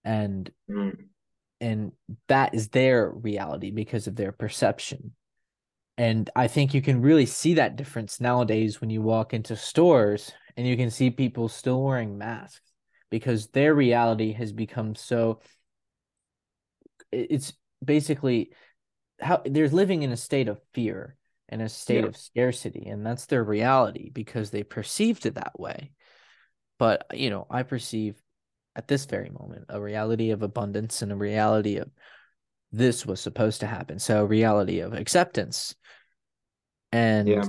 [0.05, 0.95] and Mm,
[1.61, 1.91] and
[2.27, 5.13] that is their reality because of their perception.
[5.97, 10.31] And i think you can really see that difference nowadays when you walk into stores
[10.57, 12.71] and you can see people still wearing masks
[13.09, 15.39] because their reality has become so
[17.11, 18.51] it's basically
[19.21, 21.15] how they're living in a state of fear
[21.49, 22.07] and a state Yeah.
[22.07, 25.91] of scarcity and that's their reality because they perceived it that way
[26.79, 28.15] but you know i perceive
[28.75, 31.89] at this very moment a reality of abundance and a reality of
[32.71, 35.75] this was supposed to happen so a reality of acceptance
[36.91, 37.43] and yeah,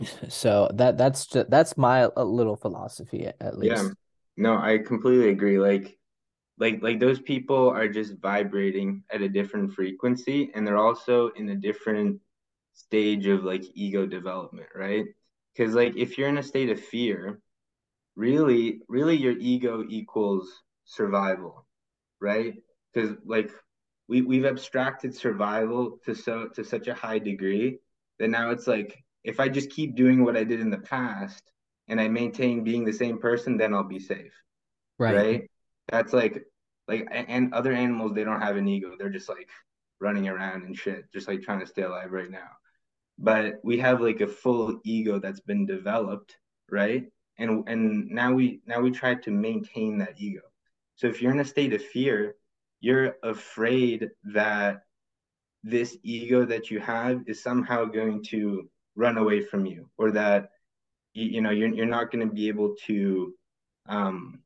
[0.28, 3.88] so that that's just, that's my uh, little philosophy at, least yeah.
[4.36, 5.58] No, I completely agree.
[5.58, 5.96] Like,
[6.58, 11.48] like, like those people are just vibrating at a different frequency, and they're also in
[11.50, 12.20] a different
[12.74, 15.06] stage of like ego development, right?
[15.56, 17.40] Because like if you're in a state of fear,
[18.16, 21.66] really, really your ego equals survival,
[22.20, 22.54] right?
[22.92, 23.50] Because like
[24.08, 27.78] we we've abstracted survival to so to such a high degree
[28.18, 31.42] that now it's like if I just keep doing what I did in the past
[31.88, 34.32] and I maintain being the same person, then I'll be safe,
[34.98, 35.50] right right?
[35.88, 36.44] That's like
[36.88, 38.92] like and other animals they don't have an ego.
[38.98, 39.48] They're just like
[40.00, 42.48] running around and shit, just like trying to stay alive right now.
[43.18, 46.36] But we have like a full ego that's been developed,
[46.70, 47.04] right?
[47.38, 50.42] And and now we now we try to maintain that ego.
[50.96, 52.36] So if you're in a state of fear,
[52.80, 54.82] you're afraid that
[55.62, 60.50] this ego that you have is somehow going to run away from you or that
[61.14, 63.34] you, you know you're, you're not going to be able to
[63.88, 64.40] um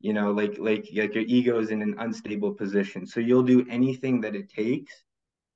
[0.00, 3.66] you know like like like your ego is in an unstable position so you'll do
[3.68, 4.92] anything that it takes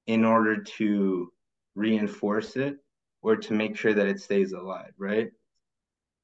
[0.07, 1.33] in order to
[1.79, 2.77] reinforce it
[3.23, 5.29] or to make sure that it stays alive right?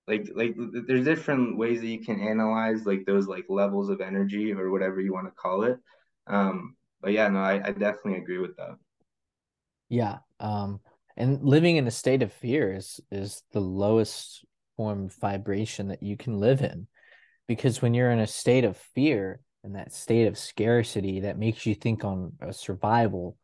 [0.06, 0.54] Like like
[0.86, 5.00] there's different ways that you can analyze like those like levels of energy or whatever
[5.00, 5.78] you want to call it.
[6.26, 8.76] Um but yeah no i, I definitely agree with that.
[9.88, 10.80] Yeah um
[11.16, 14.44] and living in a state of fear is is the lowest
[14.76, 16.86] form of vibration that you can live in.
[17.46, 21.64] Because when you're in a state of fear and that state of scarcity that makes
[21.64, 23.36] you think on a survival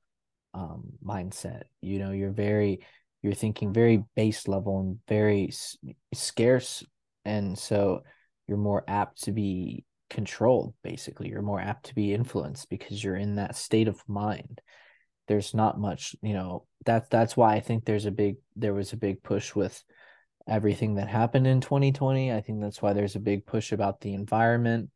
[0.55, 1.63] um mindset.
[1.81, 2.81] You know you're very
[3.23, 5.77] you're thinking very base level and very s-
[6.15, 6.85] scarce
[7.25, 8.03] and so
[8.49, 11.29] you're more apt to be controlled basically.
[11.29, 14.61] You're more apt to be influenced because you're in that state of mind.
[15.29, 18.93] There's not much you know that's that's why i think there's a big there was
[18.93, 19.83] a big push with
[20.49, 24.15] everything that happened in 2020 i think that's why there's a big push about the
[24.15, 24.91] environment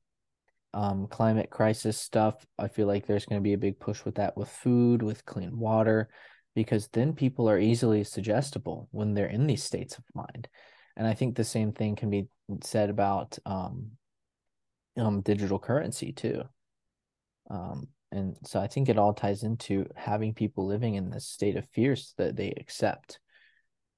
[0.74, 4.16] um climate crisis stuff i feel like there's going to be a big push with
[4.16, 6.08] that with food with clean water
[6.54, 10.48] because then people are easily suggestible when they're in these states of mind
[10.96, 12.26] and i think the same thing can be
[12.62, 13.90] said about um
[14.98, 16.42] um digital currency too
[17.50, 21.56] um And so I think it all ties into having people living in this state
[21.56, 23.18] of fear so that they accept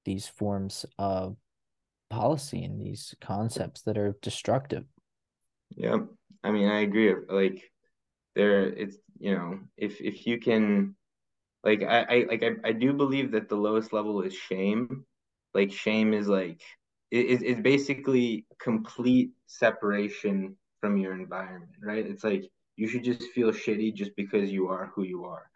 [0.05, 1.37] these forms of
[2.09, 4.85] policy and these concepts that are destructive.
[5.75, 5.97] Yeah.
[6.43, 7.13] I mean, I agree.
[7.29, 7.61] Like
[8.35, 10.95] there it's you know, if if you can
[11.63, 15.05] like I, I like I, I do believe that the lowest level is shame.
[15.53, 16.61] Like shame is like
[17.11, 22.05] it, it's basically complete separation from your environment, right?
[22.05, 25.49] It's like you should just feel shitty just because you are who you are.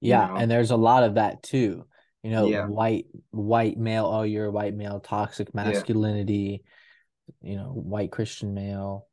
[0.00, 0.36] You yeah, know?
[0.36, 1.86] and there's a lot of that too.
[2.22, 2.66] You know, yeah.
[2.66, 6.62] white white male, oh you're a white male, toxic masculinity,
[7.42, 7.50] yeah.
[7.50, 9.06] you know, white Christian male.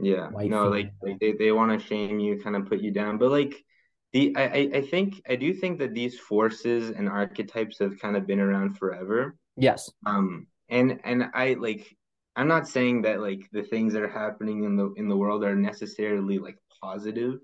[0.00, 0.28] Yeah.
[0.28, 3.18] White no, like like they, they want to shame you, kind of put you down.
[3.18, 3.64] But like
[4.12, 8.26] the I, I think I do think that these forces and archetypes have kind of
[8.26, 9.36] been around forever.
[9.56, 9.90] Yes.
[10.06, 11.96] Um and and I like
[12.36, 15.44] I'm not saying that like the things that are happening in the in the world
[15.44, 17.38] are necessarily like positive,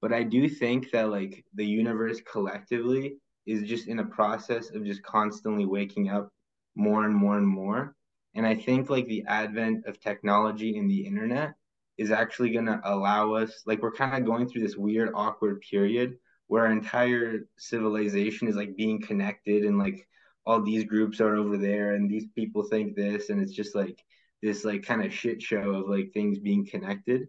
[0.00, 4.84] but I do think that like the universe collectively is just in a process of
[4.84, 6.30] just constantly waking up
[6.74, 7.94] more and more and more.
[8.34, 11.54] And I think like the advent of technology and the internet
[12.00, 15.60] is actually going to allow us like we're kind of going through this weird awkward
[15.60, 20.08] period where our entire civilization is like being connected and like
[20.46, 24.02] all these groups are over there and these people think this and it's just like
[24.40, 27.28] this like kind of shit show of like things being connected.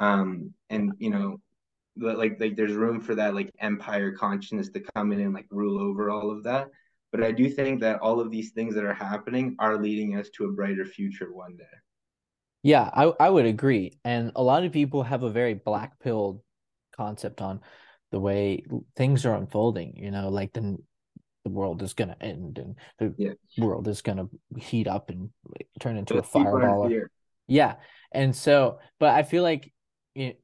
[0.00, 1.40] Um and you know
[1.96, 5.80] like like there's room for that like empire consciousness to come in and like rule
[5.80, 6.66] over all of that.
[7.12, 10.28] But i do think that all of these things that are happening are leading us
[10.30, 11.76] to a brighter future one day
[12.68, 16.40] yeah i, I would agree and a lot of people have a very black pilled
[16.96, 17.60] concept on
[18.10, 18.64] the way
[18.96, 20.78] things are unfolding you know like the
[21.48, 23.32] the world is going to end and the yeah.
[23.58, 25.30] world is going to heat up and
[25.80, 26.90] turn into but a fireball.
[27.46, 27.76] Yeah.
[28.12, 29.72] And so, but I feel like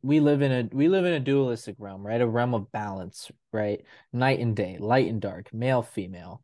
[0.03, 2.21] we live in a we live in a dualistic realm, right?
[2.21, 3.83] A realm of balance, right?
[4.13, 6.43] Night and day, light and dark, male, female,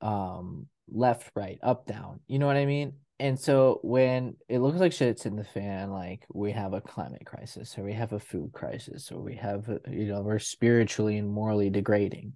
[0.00, 2.20] um, left, right, up, down.
[2.26, 2.94] You know what I mean?
[3.20, 7.26] And so when it looks like shit's in the fan, like we have a climate
[7.26, 11.30] crisis, or we have a food crisis, or we have, you know, we're spiritually and
[11.30, 12.32] morally degrading.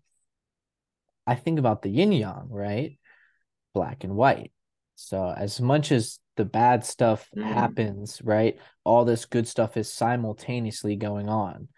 [1.26, 2.98] I think about the yin yang, right?
[3.72, 4.52] Black and white.
[4.94, 7.42] So as much as the bad stuff mm.
[7.42, 8.58] happens, right?
[8.84, 11.68] All this good stuff is simultaneously going on,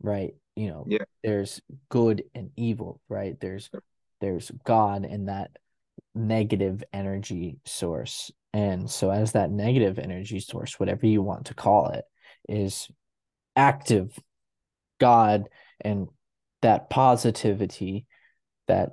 [0.00, 0.34] right?
[0.54, 1.04] You know, yeah.
[1.24, 3.38] there's good and evil, right?
[3.40, 3.70] There's
[4.20, 5.50] there's God and that
[6.14, 8.30] negative energy source.
[8.52, 12.04] And so as that negative energy source, whatever you want to call it,
[12.48, 12.88] is
[13.54, 14.18] active
[14.98, 15.48] God
[15.80, 16.08] and
[16.62, 18.06] that positivity
[18.66, 18.90] that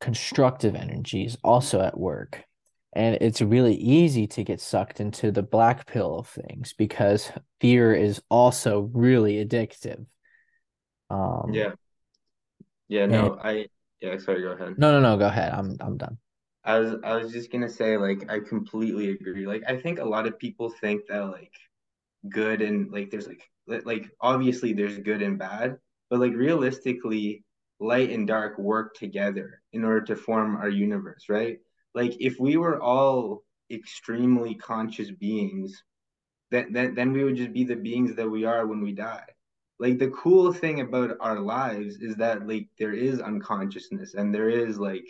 [0.00, 2.44] constructive energy is also at work.
[2.92, 7.94] And it's really easy to get sucked into the black pill of things because fear
[7.94, 10.06] is also really addictive.
[11.10, 11.72] Um, yeah.
[12.88, 13.66] Yeah, no, and, I
[14.00, 14.78] yeah, sorry, go ahead.
[14.78, 15.52] No, no, no, go ahead.
[15.52, 16.18] I'm I'm done.
[16.64, 19.46] I was I was just gonna say like I completely agree.
[19.46, 21.52] Like I think a lot of people think that like
[22.28, 25.78] good and like there's like like obviously there's good and bad,
[26.10, 27.44] but like realistically
[27.80, 31.58] light and dark work together in order to form our universe, right?
[31.94, 35.82] Like if we were all extremely conscious beings,
[36.50, 39.26] then, then then we would just be the beings that we are when we die.
[39.78, 44.48] Like the cool thing about our lives is that like there is unconsciousness and there
[44.48, 45.06] is like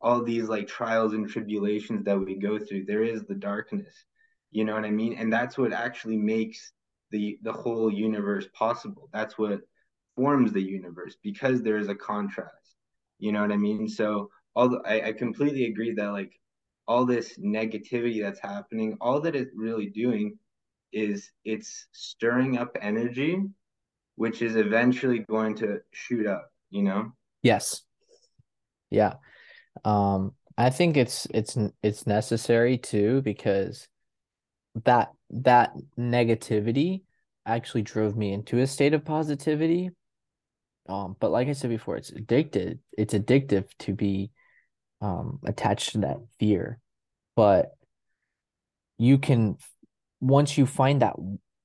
[0.00, 2.84] all these like trials and tribulations that we go through.
[2.84, 3.94] There is the darkness.
[4.52, 5.14] You know what I mean?
[5.14, 6.72] And that's what actually makes
[7.10, 9.08] the the whole universe possible.
[9.12, 9.60] That's what
[10.16, 12.76] forms the universe because there is a contrast.
[13.18, 13.88] You know what I mean?
[13.88, 16.32] So all the, I, I completely agree that like
[16.88, 20.38] all this negativity that's happening, all that it's really doing
[20.92, 23.42] is it's stirring up energy,
[24.16, 27.12] which is eventually going to shoot up, you know?
[27.42, 27.82] Yes.
[28.90, 29.14] Yeah.
[29.84, 33.88] Um, I think it's it's it's necessary too because
[34.84, 37.02] that that negativity
[37.44, 39.90] actually drove me into a state of positivity
[40.88, 42.78] um, but like I said before, it's addicted.
[42.96, 44.30] It's addictive to be
[45.00, 46.78] um attached to that fear.
[47.34, 47.72] But
[48.98, 49.56] you can
[50.20, 51.16] once you find that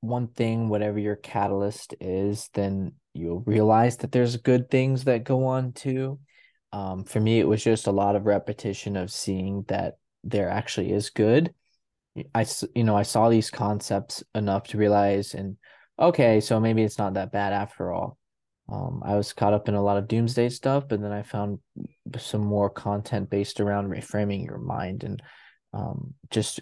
[0.02, 5.46] one thing, whatever your catalyst is, then you'll realize that there's good things that go
[5.46, 6.20] on too.
[6.74, 10.92] Um, for me, it was just a lot of repetition of seeing that there actually
[10.92, 11.54] is good.
[12.34, 12.46] I,
[12.76, 15.58] you know, I saw these concepts enough to realize, and
[16.00, 18.18] okay, so maybe it's not that bad after all.
[18.70, 21.60] Um, I was caught up in a lot of doomsday stuff, but then I found
[22.18, 25.22] some more content based around reframing your mind and
[25.74, 26.62] um, just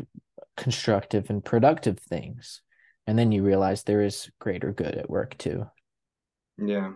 [0.58, 2.62] constructive and productive things.
[3.10, 5.66] And then you realize there is greater good at work too.
[6.60, 6.91] Yeah.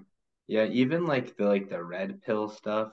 [0.47, 2.91] Yeah, even like the like the red pill stuff,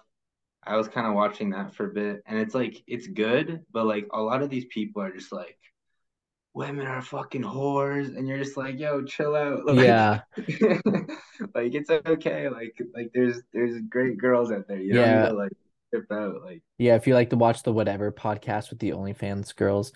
[0.64, 3.85] I was kind of watching that for a bit and it's like it's good, but
[3.85, 5.59] like a lot of these people are just like
[6.55, 9.66] women are fucking whores and you're just like, yo, chill out.
[9.66, 10.21] Like Yeah.
[11.55, 12.49] like it's okay.
[12.49, 14.81] Like like there's there's great girls out there.
[14.81, 15.27] You Yeah.
[15.29, 15.53] to like
[15.93, 16.43] trip out.
[16.43, 16.95] Like Yeah.
[16.95, 19.93] If you like to watch the whatever podcast with the OnlyFans girls.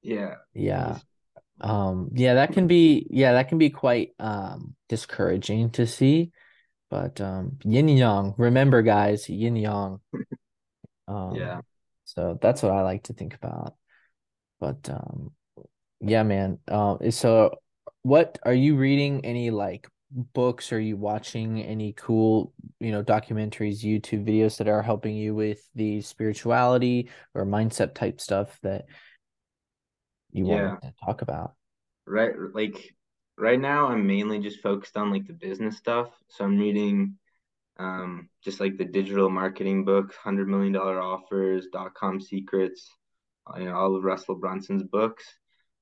[0.00, 0.36] yeah.
[0.54, 1.00] Yeah.
[1.64, 6.30] Um, yeah, that can be yeah, that can be quite um discouraging to see.
[6.90, 10.00] But um yin yang, remember guys, yin yang.
[11.08, 11.56] yeah.
[11.56, 11.62] Um,
[12.04, 13.74] so that's what I like to think about.
[14.60, 15.32] But um
[16.00, 16.58] yeah, man.
[16.68, 17.56] Um, so
[18.02, 20.70] what are you reading any like books?
[20.70, 25.66] Are you watching any cool, you know, documentaries, YouTube videos that are helping you with
[25.74, 28.84] the spirituality or mindset type stuff that
[30.34, 30.76] you Yeah.
[30.82, 31.54] to talk about?
[32.06, 32.94] Right like
[33.38, 36.08] right now I'm mainly just focused on like the business stuff.
[36.28, 37.16] So I'm reading
[37.78, 42.90] um just like the digital marketing books, hundred million dollar offers, dot com secrets,
[43.56, 45.24] you know, all of Russell Brunson's books.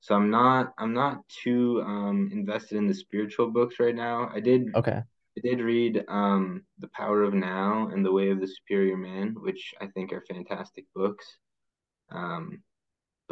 [0.01, 4.31] So I'm not I'm not too um invested in the spiritual books right now.
[4.33, 5.03] I did Okay.
[5.37, 9.35] I did read um The Power of Now and The Way of the Superior Man,
[9.39, 11.27] which I think are fantastic books.
[12.11, 12.63] Um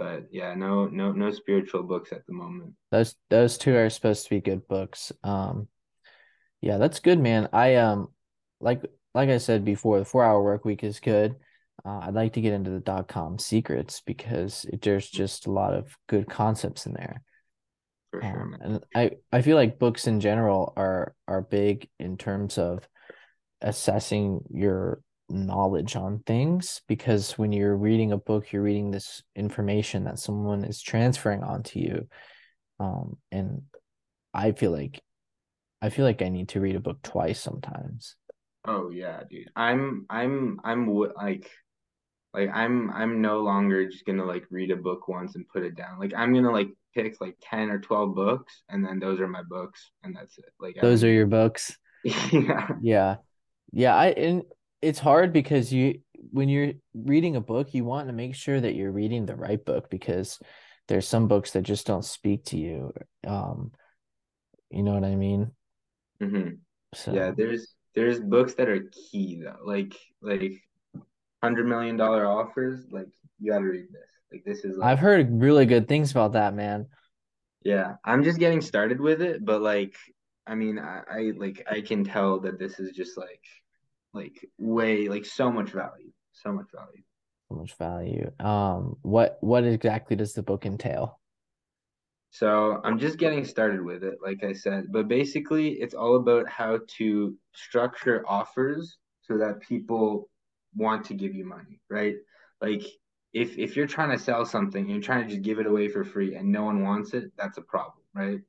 [0.01, 2.73] but yeah, no no no spiritual books at the moment.
[2.91, 5.13] Those those two are supposed to be good books.
[5.23, 5.69] Um,
[6.63, 7.51] yeah, that's good, man.
[7.53, 8.09] I um
[8.61, 8.83] like
[9.15, 11.37] like I said before, the four hour work week is good.
[11.85, 15.53] Uh, I'd like to get into the dot com secrets because it, there's just a
[15.53, 17.23] lot of good concepts in there.
[18.11, 22.17] For sure, Um, and I I feel like books in general are are big in
[22.17, 22.89] terms of
[23.61, 30.05] assessing your knowledge on things because when you're reading a book, you're reading this information
[30.05, 32.09] that someone is transferring onto you.
[32.79, 33.63] Um, and
[34.35, 35.01] I feel like
[35.83, 38.17] I feel like I need to read a book twice sometimes.
[38.65, 39.51] Oh yeah, dude.
[39.57, 41.51] I'm I'm I'm like
[42.35, 45.75] like I'm I'm no longer just gonna like read a book once and put it
[45.75, 45.99] down.
[45.99, 49.43] Like I'm gonna like pick like 10 or 12 books and then those are my
[49.43, 50.53] books and that's it.
[50.59, 51.77] Like Those don't are your books.
[52.05, 52.69] Yeah.
[52.81, 53.17] Yeah.
[53.73, 54.43] Yeah, I and
[54.83, 56.01] it's hard because you
[56.33, 59.65] when you're reading a book, you want to make sure that you're reading the right
[59.65, 60.39] book because
[60.89, 62.93] there's some books that just don't speak to you.
[63.27, 63.73] Um,
[64.71, 65.53] you know what I mean?
[66.23, 66.57] Mm-hmm.
[67.13, 69.59] Yeah, there's there's books that are key though.
[69.65, 70.53] Like like
[71.43, 73.09] hundred million dollar offers, like
[73.39, 74.11] you gotta read this.
[74.33, 76.87] Like this is I've heard really good things about that, man.
[77.63, 79.97] yeah, I'm just getting started with it, but like
[80.47, 83.43] I mean I, I like I can tell that this is just like
[84.13, 86.11] like way like so much value.
[86.33, 87.03] So much value.
[87.49, 88.31] So much value.
[88.41, 91.21] Um, what what exactly does the book entail?
[92.31, 94.87] So I'm just getting started with it, like I said.
[94.91, 100.29] But basically, it's all about how to structure offers so that people
[100.77, 102.15] want to give you money, right?
[102.61, 102.83] Like
[103.33, 105.89] if if you're trying to sell something and you're trying to just give it away
[105.89, 108.41] for free and no one wants it, that's a problem, right?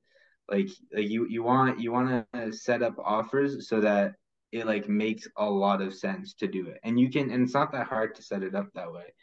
[0.50, 4.14] Like like you you want you want to set up offers so that
[4.52, 6.80] it like makes a lot of sense to do it.
[6.84, 9.14] And you can and it's not that hard to set it up that way.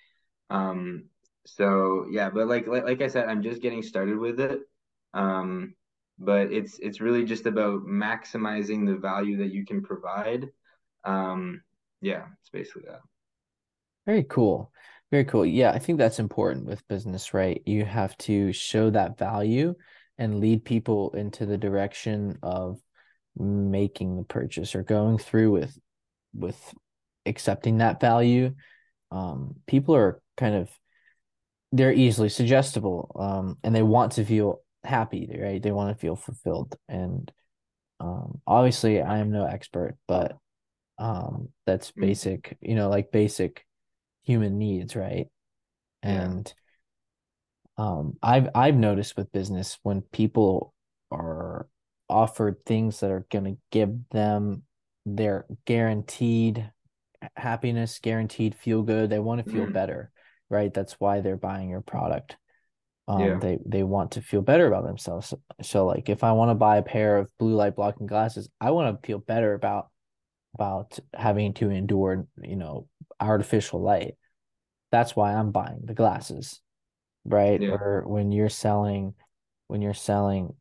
[0.51, 1.05] Um,
[1.47, 4.61] so yeah, but like, like like I said, I'm just getting started with it.
[5.15, 5.75] Um,
[6.19, 10.49] but it's it's really just about maximizing the value that you can provide.
[11.05, 11.63] Um,
[12.01, 13.01] yeah, it's basically that.
[14.07, 14.73] Very cool.
[15.11, 15.47] Very cool.
[15.47, 17.63] Yeah, I think that's important with business, right?
[17.65, 19.75] You have to show that value
[20.19, 22.79] and lead people into the direction of
[23.39, 25.79] making the purchase or going through with
[26.35, 26.75] with
[27.27, 28.55] accepting that value.
[29.11, 30.71] Um, people are kind of
[31.73, 35.63] they're easily suggestible, um, and they want to feel happy, right?
[35.63, 36.77] They want to feel fulfilled.
[36.89, 37.31] And
[38.01, 40.37] um, obviously, I am no expert, but
[40.99, 43.65] um, that's Mm, basic, you know, like basic
[44.25, 45.29] human needs, right?
[46.07, 46.53] yeah, And
[47.77, 50.75] um, I've I've noticed with business when people
[51.11, 51.69] are
[52.09, 54.63] offered things that are going to give them
[55.07, 56.71] their guaranteed
[57.37, 60.11] happiness, guaranteed feel good, they want to feel mm, better,
[60.51, 60.73] right?
[60.73, 62.37] That's why they're buying your product.
[63.09, 65.29] Um, yeah, they they want to feel better about themselves.
[65.29, 68.51] So, so like if I want to buy a pair of blue light blocking glasses,
[68.61, 69.89] I want to feel better about
[70.55, 72.89] about having to endure, you know,
[73.21, 74.15] artificial light.
[74.91, 76.61] That's why I'm buying the glasses,
[77.25, 77.61] right?
[77.61, 79.15] yeah, Or when you're selling,
[79.69, 80.55] when you're selling,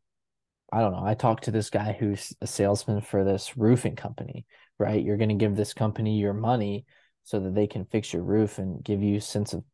[0.72, 1.04] I don't know.
[1.04, 4.44] I talked to this guy who's a salesman for this roofing company,
[4.78, 5.02] right?
[5.02, 6.84] You're going to give this company your money
[7.24, 9.64] so that they can fix your roof and give you a sense of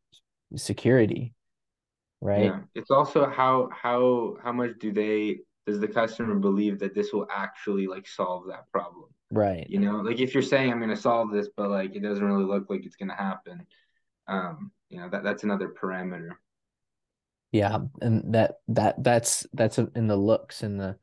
[0.57, 1.35] security,
[2.21, 2.45] right?
[2.45, 2.61] yeah.
[2.75, 7.27] It's also how how how much do they does the customer believe that this will
[7.31, 9.09] actually like solve that problem?
[9.31, 9.67] Right.
[9.69, 12.25] You know, like if you're saying I'm going to solve this, but like it doesn't
[12.25, 13.67] really look like it's going to happen,
[14.29, 16.31] um, you know, that that's another parameter.
[17.55, 20.97] Yeah, and that that that's that's in the looks and the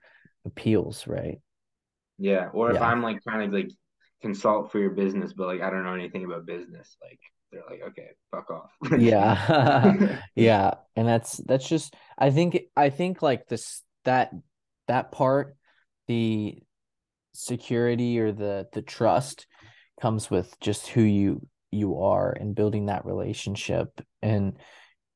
[0.45, 1.39] appeals, right?
[2.17, 2.87] Yeah, or if Yeah.
[2.87, 3.71] I'm like trying to like
[4.21, 7.19] consult for your business, but like I don't know anything about business, like
[7.53, 8.69] they're like, okay, fuck off.
[8.99, 10.19] Yeah.
[10.35, 14.33] Yeah, and that's that's just I think I think like this that
[14.89, 15.55] that part
[16.07, 16.61] the
[17.33, 19.47] security or the the trust
[20.01, 24.57] comes with just who you you are and building that relationship and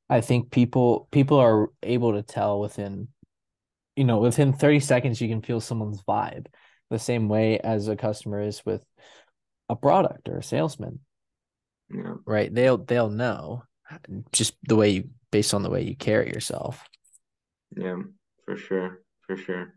[0.10, 3.08] I think people people are able to tell within
[3.96, 6.48] you know within 30 seconds you can feel someone's vibe
[6.90, 8.84] the same way as a customer is with
[9.70, 11.00] a product or a salesman
[11.90, 12.16] Yeah.
[12.26, 13.64] right they'll they'll know
[14.32, 16.88] just the way you based on the way you carry yourself
[17.76, 17.98] Yeah,
[18.46, 19.74] for sure, for sure.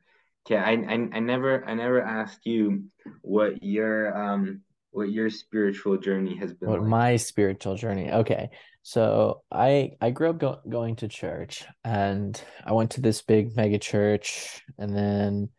[0.46, 2.84] Okay, I, I I never I never asked you
[3.22, 6.88] what your um what your spiritual journey has been what like.
[6.88, 8.50] my spiritual journey okay
[8.88, 13.54] so i i grew up go- going to church and i went to this big
[13.54, 15.50] mega church and then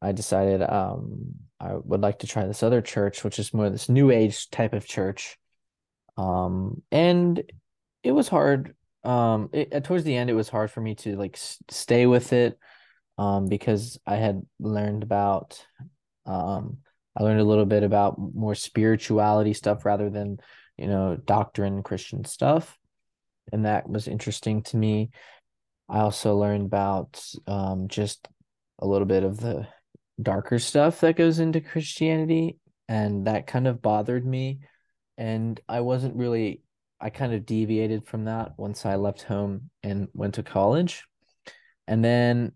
[0.00, 3.90] i decided um i would like to try this other church which is more this
[3.90, 5.36] new age type of church.
[6.16, 7.42] Um and
[8.02, 11.36] it was hard um it, towards the end it was hard for me to like
[11.36, 12.58] s- stay with it
[13.18, 15.62] um because i had learned about
[16.24, 16.78] um
[17.14, 20.38] I learned a little bit about more spirituality stuff rather than,
[20.76, 22.78] you know, doctrine Christian stuff.
[23.52, 25.10] And that was interesting to me.
[25.88, 28.28] I also learned about um, just
[28.78, 29.66] a little bit of the
[30.20, 32.58] darker stuff that goes into Christianity.
[32.88, 34.60] And that kind of bothered me.
[35.16, 36.62] And I wasn't really,
[37.00, 41.04] I kind of deviated from that once I left home and went to college.
[41.86, 42.52] And then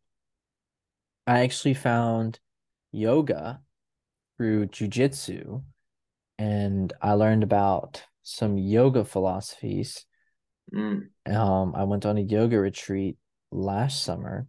[1.27, 2.39] I actually found
[2.93, 3.61] yoga
[4.37, 5.63] through jujitsu
[6.39, 10.05] and I learned about some yoga philosophies.
[10.75, 13.17] Mm, Um, I went on a yoga retreat
[13.51, 14.47] last summer.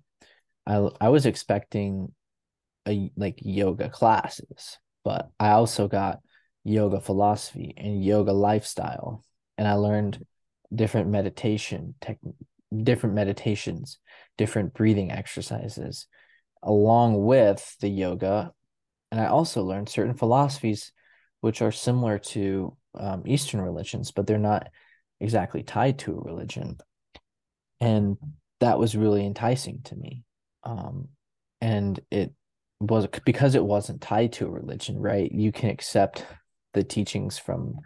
[0.65, 2.13] I I was expecting
[2.87, 6.19] a like yoga classes, but I also got
[6.63, 9.23] yoga philosophy and yoga lifestyle,
[9.57, 10.25] and I learned
[10.73, 12.17] different meditation tech,
[12.75, 13.99] different meditations,
[14.37, 16.07] different breathing exercises,
[16.61, 18.51] along with the yoga
[19.11, 20.91] and I also learned certain philosophies
[21.41, 24.69] which are similar to um, Eastern religions, but they're not
[25.19, 26.77] exactly tied to a religion.
[27.79, 28.17] And
[28.59, 30.23] that was really enticing to me.
[30.63, 31.09] Um,
[31.61, 32.33] and it
[32.79, 35.31] was because it wasn't tied to a religion, right?
[35.31, 36.25] You can accept
[36.73, 37.79] the teachings from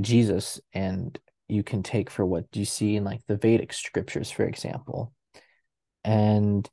[0.00, 1.18] Jesus and
[1.48, 5.12] you can take for what you see in like the Vedic scriptures, for example.
[6.04, 6.68] And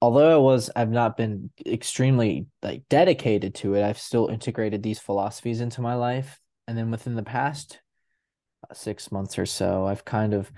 [0.00, 4.98] although I was I've not been extremely like dedicated to it, I've still integrated these
[4.98, 6.38] philosophies into my life.
[6.68, 7.80] And then within the past
[8.68, 10.50] uh, six months or so, I've kind of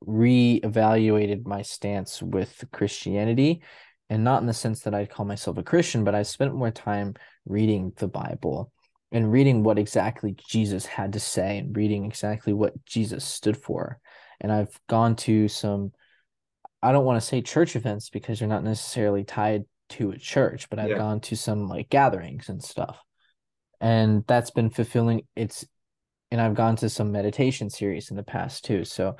[0.00, 3.62] re-evaluated my stance with Christianity.
[4.10, 6.70] And not in the sense that I'd call myself a Christian, but I spent more
[6.70, 7.14] time
[7.46, 8.70] reading the Bible
[9.10, 13.98] and reading what exactly Jesus had to say and reading exactly what Jesus stood for.
[14.38, 15.92] And I've gone to some
[16.82, 20.68] I don't want to say church events because you're not necessarily tied to a church,
[20.70, 23.00] but I've yeah, gone to some like gatherings and stuff.
[23.80, 25.22] And that's been fulfilling.
[25.36, 25.66] It's
[26.30, 28.84] and I've gone to some meditation series in the past too.
[28.84, 29.16] So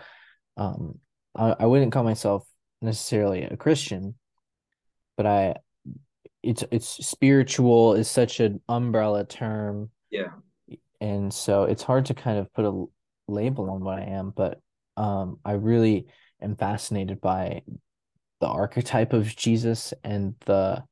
[0.56, 0.98] um
[1.34, 2.46] I, I wouldn't call myself
[2.80, 4.14] necessarily a Christian,
[5.16, 5.56] but I
[6.42, 10.30] it's it's spiritual is such an umbrella term yeah,
[11.00, 12.84] and so it's hard to kind of put a
[13.28, 14.60] label on what I am, but
[14.96, 16.06] um I really
[16.42, 17.62] am fascinated by
[18.40, 20.82] the archetype of Jesus and the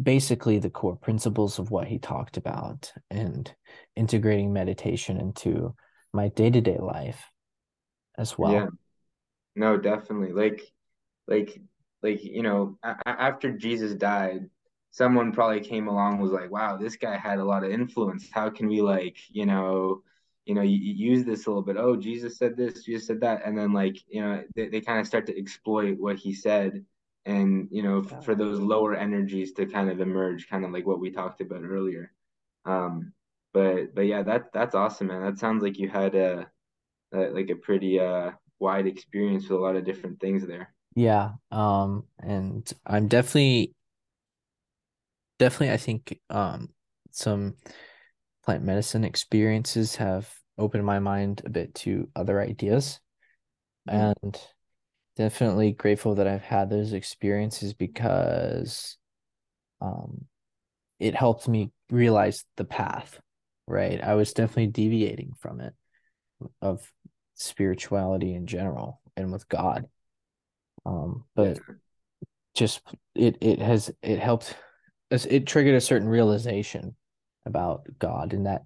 [0.00, 3.52] basically the core principles of what he talked about and
[3.96, 5.74] integrating meditation into
[6.12, 7.30] my day-to-day life
[8.16, 8.52] as well.
[8.52, 8.66] yeah.
[9.56, 10.32] No, definitely.
[10.32, 10.62] Like,
[11.26, 11.60] like,
[12.02, 14.48] like, you know, a after Jesus died,
[14.90, 18.28] someone probably came along was like, wow, this guy had a lot of influence.
[18.30, 20.02] How can we like, you know,
[20.46, 21.76] you know, you, y- use this a little bit?
[21.78, 25.00] Oh, Jesus said this, Jesus said that, and then like, you know, they, they kind
[25.00, 26.84] of start to exploit what he said,
[27.26, 30.86] and you know, f- for those lower energies to kind of emerge, kind of like
[30.86, 32.12] what we talked about earlier.
[32.64, 33.12] Um,
[33.52, 35.22] but but yeah, that that's awesome, man.
[35.22, 36.50] That sounds like you had a,
[37.12, 40.72] a like a pretty uh wide experience with a lot of different things there.
[40.94, 43.74] Yeah, um, and I'm definitely
[45.38, 46.70] definitely I think um
[47.10, 47.56] some
[48.46, 53.00] plant medicine experiences have opened my mind a bit to other ideas.
[53.90, 54.14] Mm.
[54.22, 54.40] And
[55.16, 58.96] definitely grateful that I've had those experiences because
[59.80, 60.24] um
[60.98, 63.20] it helped me realize the path,
[63.66, 64.02] right?
[64.02, 65.74] I was definitely deviating from it
[66.62, 66.90] of
[67.34, 69.86] spirituality in general and with God.
[70.86, 71.74] Um, but yeah.
[72.54, 72.80] just
[73.14, 74.54] it it has it helped
[75.10, 76.96] it triggered a certain realization
[77.46, 78.64] about God and that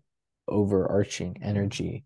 [0.49, 2.05] overarching energy.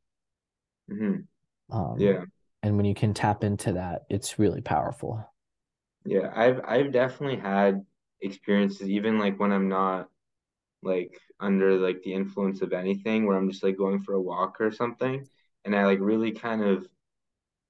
[0.91, 1.75] Mm-hmm.
[1.75, 2.25] Um, yeah.
[2.62, 5.27] And when you can tap into that, it's really powerful.
[6.05, 7.85] Yeah, I've I've definitely had
[8.20, 10.09] experiences, even like when I'm not
[10.83, 14.61] like under like the influence of anything, where I'm just like going for a walk
[14.61, 15.27] or something,
[15.64, 16.87] and I like really kind of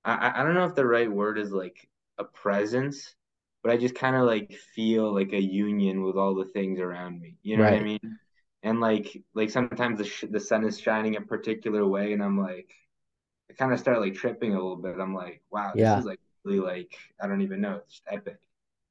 [0.05, 1.89] I I don't know if the right word is like
[2.19, 3.15] a presence,
[3.63, 7.21] but I just kind of like feel like a union with all the things around
[7.21, 7.37] me.
[7.43, 7.73] You know right.
[7.73, 8.19] what I mean?
[8.65, 12.41] And like like sometimes the sh- the sun is shining a particular way, and I'm
[12.41, 12.75] like,
[13.51, 14.99] I kind of start like tripping a little bit.
[14.99, 15.95] I'm like, wow, yeah.
[15.95, 17.83] this is like really like I don't even know.
[17.87, 18.39] It's epic.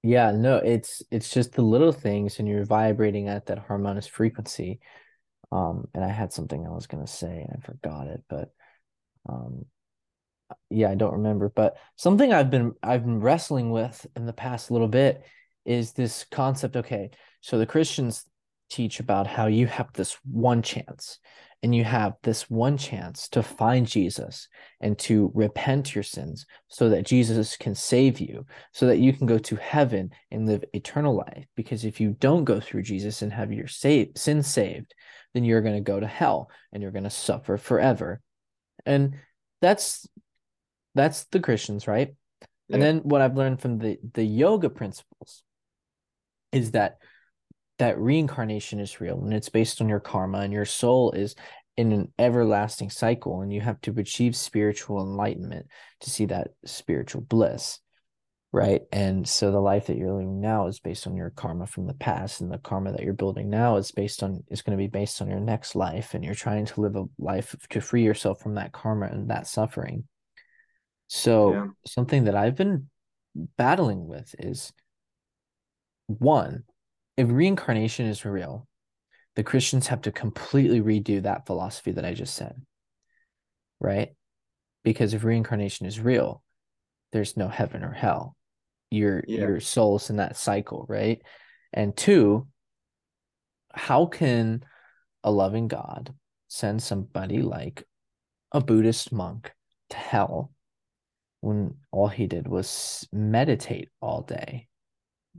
[0.03, 4.79] Yeah, no, it's it's just the little things, and you're vibrating at that harmonious frequency.
[5.51, 8.53] Um, and I had something I was gonna say, and I forgot it, but
[9.27, 9.65] um,
[10.69, 11.49] yeah, I don't remember.
[11.49, 15.23] But something I've been I've been wrestling with in the past little bit
[15.65, 16.75] is this concept.
[16.75, 17.09] Okay,
[17.41, 18.25] so the Christians
[18.73, 21.19] teach about how you have this one chance
[21.61, 24.49] and you have this one chance to find Jesus
[24.81, 29.27] and to repent your sins so that Jesus can save you, so that you can
[29.27, 31.45] go to heaven and live eternal life.
[31.55, 34.93] Because if you don't go through Jesus and have your save, sins saved,
[35.33, 38.19] then you're going to go to hell and you're going to suffer forever.
[38.85, 39.15] And
[39.61, 40.05] that's
[40.95, 42.13] that's the Christians, right?
[42.67, 42.75] Yeah.
[42.75, 45.43] And then what I've learned from the the yoga principles
[46.51, 46.97] is that
[47.79, 51.35] that reincarnation is real and it's based on your karma and your soul is
[51.75, 55.65] in an everlasting cycle and you have to achieve spiritual enlightenment
[55.99, 57.79] to see that spiritual bliss
[58.51, 61.87] right and so the life that you're living now is based on your karma from
[61.87, 64.81] the past and the karma that you're building now is based on is going to
[64.81, 68.03] be based on your next life and you're trying to live a life to free
[68.03, 70.03] yourself from that karma and that suffering
[71.07, 71.65] so yeah.
[71.87, 72.87] something that i've been
[73.57, 74.71] battling with is
[76.05, 76.63] one
[77.17, 78.67] if reincarnation is real,
[79.35, 82.61] the Christians have to completely redo that philosophy that I just said.
[83.79, 84.09] Right?
[84.83, 86.43] Because if reincarnation is real,
[87.11, 88.35] there's no heaven or hell.
[88.91, 89.39] Your yeah.
[89.39, 91.21] your soul's in that cycle, right?
[91.71, 92.47] And two,
[93.73, 94.63] how can
[95.23, 96.13] a loving God
[96.47, 97.83] send somebody like
[98.51, 99.51] a Buddhist monk
[99.89, 100.51] to hell
[101.41, 104.67] when all he did was meditate all day?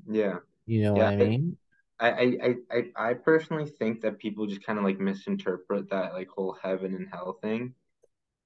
[0.09, 0.39] Yeah.
[0.66, 1.57] You know yeah, what I mean?
[2.01, 6.28] I, I, I, I personally think that people just kind of like misinterpret that like
[6.28, 7.74] whole heaven and hell thing.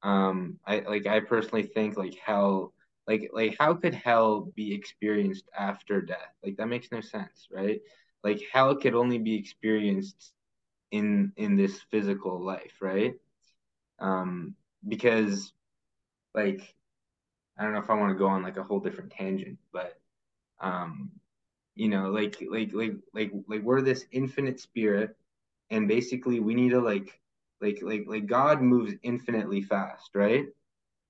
[0.02, 2.74] Um, I like I personally think like hell,
[3.06, 6.34] like like how could hell be experienced after death?
[6.44, 7.80] Like that makes no sense, right?
[8.24, 10.32] Like hell could only be experienced
[10.92, 13.14] in in this physical life, right?
[14.00, 14.54] Um,
[14.88, 15.52] because
[16.34, 16.74] like
[17.58, 19.98] I don't know if I want to go on like a whole different tangent, but
[20.60, 21.10] um,
[21.78, 25.16] you know like like like like like we're this infinite spirit
[25.70, 27.20] and basically we need to like
[27.60, 30.46] like like like god moves infinitely fast right?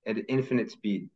[0.05, 1.09] At infinite speed.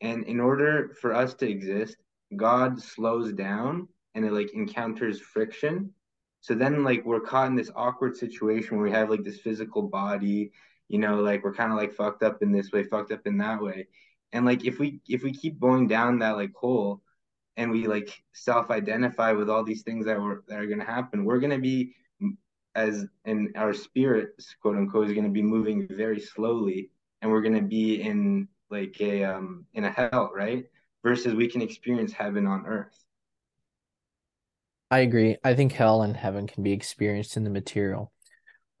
[0.00, 1.96] And in order for us to exist
[2.36, 5.92] god slows down and it like encounters friction.
[6.40, 9.82] So then like we're caught in this awkward situation where we have like this physical
[9.82, 10.50] body
[10.88, 13.38] you know like we're kind of like fucked up in this way fucked up in
[13.38, 13.86] that way.
[14.32, 17.00] And like if we if we keep going down that like hole
[17.58, 21.24] and we like self-identify with all these things that were that are going to happen
[21.24, 21.92] we're going to be
[22.74, 26.90] as in our spirits quote unquote is going to be moving very slowly
[27.20, 30.66] and we're going to be in like a um in a hell right?
[31.04, 33.04] Versus we can experience heaven on earth.
[34.90, 35.36] I agree.
[35.44, 38.12] I think hell and heaven can be experienced in the material.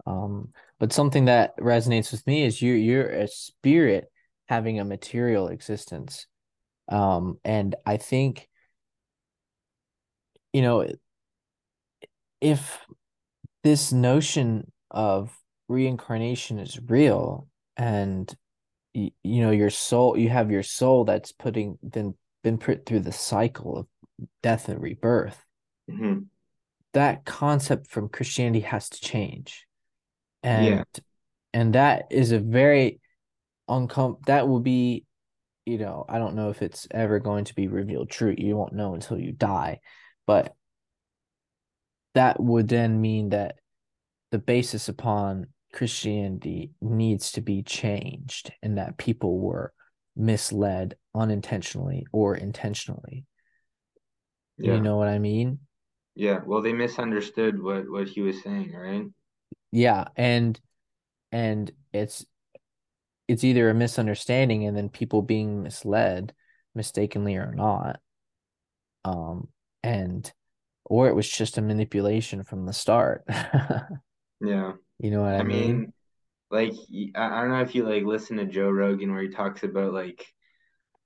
[0.06, 4.10] Um but something that resonates with me is you you're a spirit
[4.48, 6.26] having a material existence.
[6.88, 8.48] Um and i think
[10.58, 10.84] you know,
[12.40, 12.80] if
[13.62, 15.30] this notion of
[15.68, 17.46] reincarnation is real
[17.76, 18.34] and
[18.92, 22.98] you, you know your soul you have your soul that's putting been been put through
[22.98, 23.86] the cycle of
[24.42, 25.38] death and rebirth
[25.88, 26.22] mm-hmm.
[26.92, 29.64] that concept from christianity has to change
[30.42, 30.82] and yeah.
[31.52, 32.98] and that is a very
[33.70, 35.04] uncom that will be
[35.66, 38.72] you know i don't know if it's ever going to be revealed true you won't
[38.72, 39.78] know until you die
[40.28, 40.54] but
[42.14, 43.56] that would then mean that
[44.30, 49.72] the basis upon Christianity needs to be changed and that people were
[50.14, 53.24] misled unintentionally or intentionally.
[54.58, 54.74] Yeah.
[54.74, 55.60] You know what I mean?
[56.14, 56.40] Yeah.
[56.44, 59.06] Well, they misunderstood what what he was saying, right?
[59.72, 60.60] Yeah, and
[61.32, 62.26] and it's
[63.28, 66.34] it's either a misunderstanding and then people being misled
[66.74, 68.00] mistakenly or not.
[69.06, 69.48] Um
[69.82, 70.30] and
[70.84, 73.24] or it was just a manipulation from the start.
[74.40, 74.72] Yeah.
[74.98, 75.80] You know what I, I mean?
[75.80, 75.92] mean,
[76.50, 76.72] like
[77.14, 80.26] i don't know if you like listen to Joe Rogan where he talks about like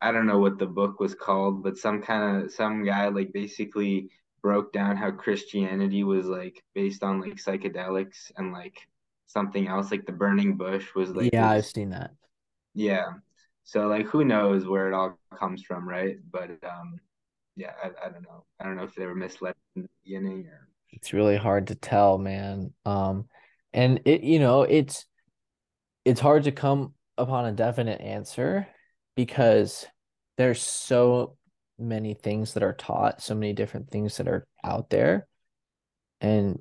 [0.01, 3.33] I don't know what the book was called, but some kind of some guy like
[3.33, 4.11] basically
[4.43, 8.77] broke down how Christianity was like based on like psychedelics and like
[9.27, 12.13] something else like the burning bush was like Yeah, I've seen that.
[12.75, 13.13] yeah.
[13.65, 16.17] So like who knows where it all comes from, right?
[16.31, 17.01] But um
[17.57, 18.45] yeah, I, I don't know.
[18.61, 21.75] I don't know if they were misled in the beginning or It's really hard to
[21.75, 22.73] tell, man.
[22.85, 23.27] Um
[23.73, 25.07] and it you know, it's
[26.05, 28.67] it's hard to come upon a definite answer
[29.17, 29.87] because
[30.37, 31.37] there's so
[31.79, 35.27] many things that are taught, so many different things that are out there.
[36.21, 36.61] And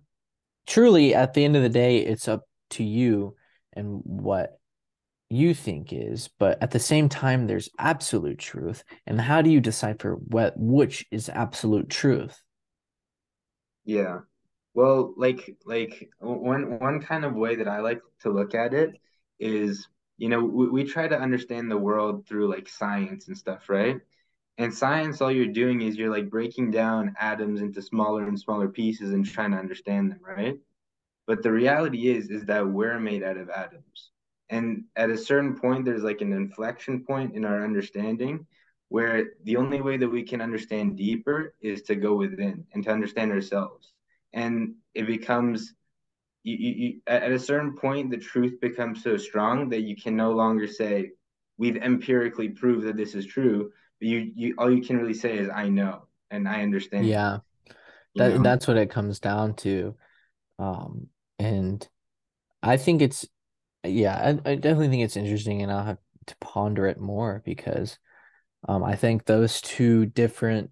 [0.68, 3.36] truly, at the end of the day, it's up to you
[3.74, 4.60] and what
[5.32, 6.30] you think is.
[6.40, 8.84] But at the same time, there's absolute truth.
[9.08, 12.42] And how do you decipher what which is absolute truth?
[13.86, 14.20] yeah.
[14.74, 18.92] Well, like like one one kind of way that I like to look at it
[19.40, 23.70] is, you know, we, we try to understand the world through like science and stuff,
[23.70, 23.98] right?
[24.58, 28.70] And science, all you're doing is you're like breaking down atoms into smaller and smaller
[28.70, 30.56] pieces and trying to understand them, right?
[31.28, 34.12] But the reality is, is that we're made out of atoms.
[34.52, 38.46] And at a certain point, there's like an inflection point in our understanding
[38.90, 42.92] where the only way that we can understand deeper is to go within and to
[42.92, 43.94] understand ourselves.
[44.34, 45.74] And it becomes,
[46.44, 50.18] you, you, you, at a certain point, the truth becomes so strong that you can
[50.18, 51.12] no longer say,
[51.58, 53.72] we've empirically proved that this is true.
[54.00, 57.38] But you, you, all you can really say is, I know and I understand, Yeah,
[58.16, 58.44] that know?
[58.44, 59.96] that's what it comes down to.
[60.60, 61.08] Um,
[61.40, 61.88] and
[62.62, 63.26] I think it's
[63.84, 64.16] yeah,
[64.46, 67.98] I, I definitely think it's interesting and I'll have to ponder it more because
[68.68, 70.70] um I think those two different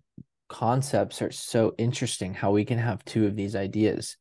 [0.47, 4.17] concepts are so interesting how we can have two of these ideas.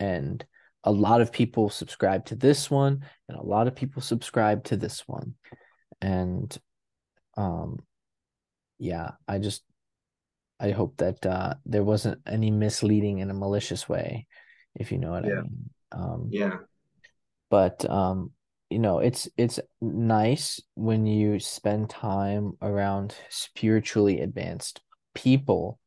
[0.00, 0.44] And
[0.84, 4.76] a lot of people subscribe to this one and a lot of people subscribe to
[4.76, 5.34] this one.
[6.00, 6.56] And
[7.36, 7.78] um
[8.78, 9.62] yeah i just
[10.60, 14.26] i hope that uh there wasn't any misleading in a malicious way
[14.74, 15.70] if you know what i mean.
[15.92, 16.58] Um Yeah.
[17.50, 18.30] But um
[18.70, 24.80] you know it's it's nice when you spend time around spiritually advanced
[25.14, 25.78] people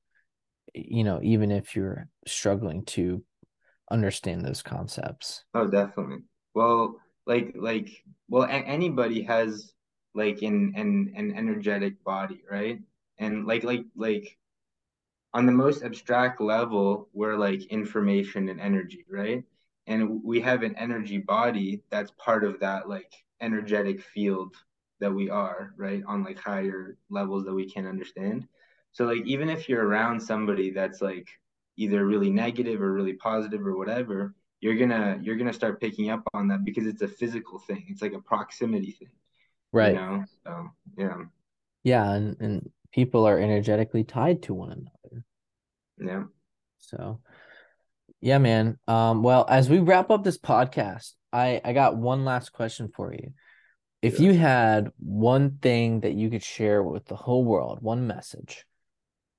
[0.74, 3.24] you know even if you're struggling to
[3.91, 6.20] understand those concepts Oh, definitely.
[6.53, 6.95] Well,
[7.26, 9.74] like like well, a anybody has
[10.14, 12.80] like an an an energetic body, right?
[13.18, 14.38] And like like like
[15.34, 19.43] on the most abstract level, we're like information and energy, right?
[19.88, 23.12] And we have an energy body that's part of that like
[23.42, 24.56] energetic field
[25.00, 26.04] that we are, right?
[26.08, 28.48] On like higher levels that we can understand.
[28.92, 31.30] So like even if you're around somebody that's like
[31.78, 36.24] either really negative or really positive or whatever, you're gonna you're gonna start picking up
[36.34, 37.86] on that because it's a physical thing.
[37.88, 39.14] It's like a proximity thing, you
[39.72, 40.24] right know?
[40.44, 41.18] So yeah,
[41.84, 45.26] yeah and and people are energetically tied to one another
[46.00, 46.24] yeah,
[46.80, 47.20] so
[48.22, 52.52] yeah man um well as we wrap up this podcast i i got one last
[52.54, 53.34] question for you
[54.02, 54.28] if yeah.
[54.28, 58.66] you had one thing that you could share with the whole world one message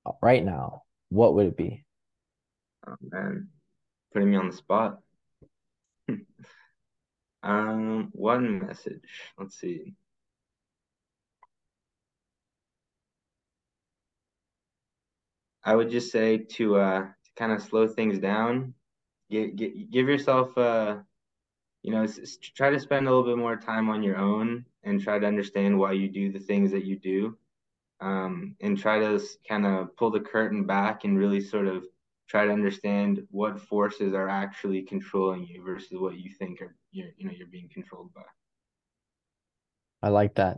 [0.05, 1.83] uh, right now what would it be
[2.85, 3.47] Oh, man,
[4.11, 4.99] putting me on the spot.
[7.45, 9.03] Um, one message.
[9.37, 9.95] Let's see.
[15.61, 18.73] I would just say to uh to kind of slow things down.
[19.29, 21.03] Get, get give yourself a,
[21.81, 22.07] you know
[22.55, 25.77] try to spend a little bit more time on your own and try to understand
[25.77, 27.37] why you do the things that you do.
[28.01, 31.85] Um, and try to kind of pull the curtain back and really sort of
[32.27, 37.07] try to understand what forces are actually controlling you versus what you think are you
[37.17, 38.23] you know you're being controlled by.
[40.01, 40.57] i like that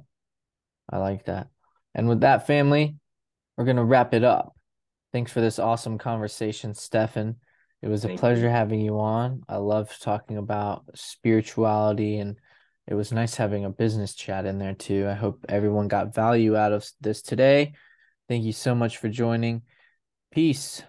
[0.89, 1.49] i like that
[1.93, 2.95] and with that family
[3.57, 4.54] we're gonna wrap it up
[5.15, 7.37] Thanks for this awesome conversation, Stefan.
[7.81, 8.19] It was a Thank you.
[8.19, 9.43] pleasure having you on.
[9.47, 12.35] I love talking about spirituality, and
[12.85, 15.07] it was nice having a business chat in there too.
[15.07, 17.75] I hope everyone got value out of this today.
[18.27, 19.61] Thank you so much for joining.
[20.33, 20.83] Peace.